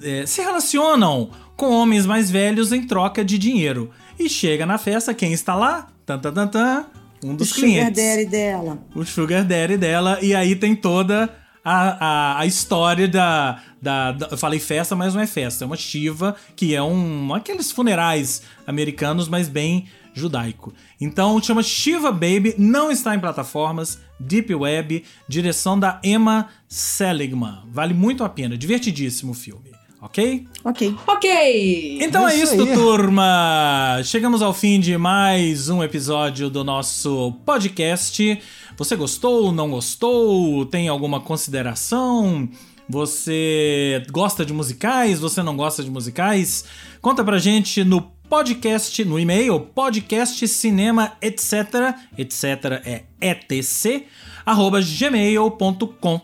[0.02, 3.90] é, se relacionam com homens mais velhos em troca de dinheiro.
[4.20, 5.88] E chega na festa, quem está lá?
[6.06, 6.86] Tan, tan, tan, tan
[7.24, 7.98] um dos o clientes.
[7.98, 8.80] O Sugar Daddy dela.
[8.96, 10.20] O Sugar Daddy dela.
[10.22, 15.14] E aí tem toda a, a, a história da, da, da, Eu falei festa, mas
[15.14, 15.64] não é festa.
[15.64, 17.34] É uma Shiva, que é um.
[17.34, 20.74] aqueles funerais americanos, mas bem judaico.
[21.00, 27.60] Então chama Shiva Baby, não está em plataformas, Deep Web, direção da Emma Seligman.
[27.68, 29.77] Vale muito a pena, divertidíssimo o filme.
[30.08, 30.48] Ok?
[30.64, 30.96] Ok.
[31.06, 32.00] Ok!
[32.02, 34.02] Então é, é isso, turma!
[34.06, 38.42] Chegamos ao fim de mais um episódio do nosso podcast.
[38.78, 39.52] Você gostou?
[39.52, 40.66] Não gostou?
[40.66, 42.48] Tem alguma consideração?
[42.88, 45.20] Você gosta de musicais?
[45.20, 46.64] Você não gosta de musicais?
[47.02, 52.44] Conta pra gente no podcast, no e-mail, podcast cinema, etc, etc
[52.86, 54.08] é etc,
[54.46, 56.22] arroba gmail.com.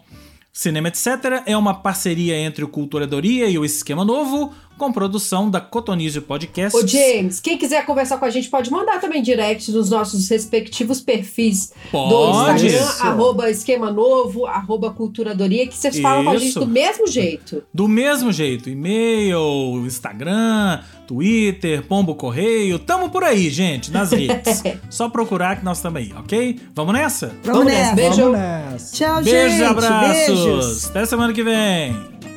[0.55, 1.07] Cinema Etc.
[1.47, 6.77] é uma parceria entre o Culturadoria e o Esquema Novo, com produção da Cotonizio Podcast.
[6.77, 10.99] Ô James, quem quiser conversar com a gente pode mandar também direct nos nossos respectivos
[10.99, 12.09] perfis pode.
[12.09, 13.03] do Instagram, Isso.
[13.03, 16.29] arroba Esquema Novo, arroba Culturadoria, que vocês falam Isso.
[16.29, 17.63] com a gente do mesmo jeito.
[17.73, 24.63] Do mesmo jeito, e-mail, Instagram, Twitter, Pombo Correio, tamo por aí, gente, nas redes.
[24.89, 26.59] Só procurar que nós estamos aí, ok?
[26.75, 27.27] Vamos nessa?
[27.41, 27.95] Vamos, Vamos nessa.
[27.95, 28.21] Beijo.
[28.21, 28.95] Vamos nessa.
[28.97, 29.63] Tchau, Beijo gente.
[29.63, 30.25] abraços.
[30.27, 30.89] Beijos.
[30.89, 32.32] Até semana que vem.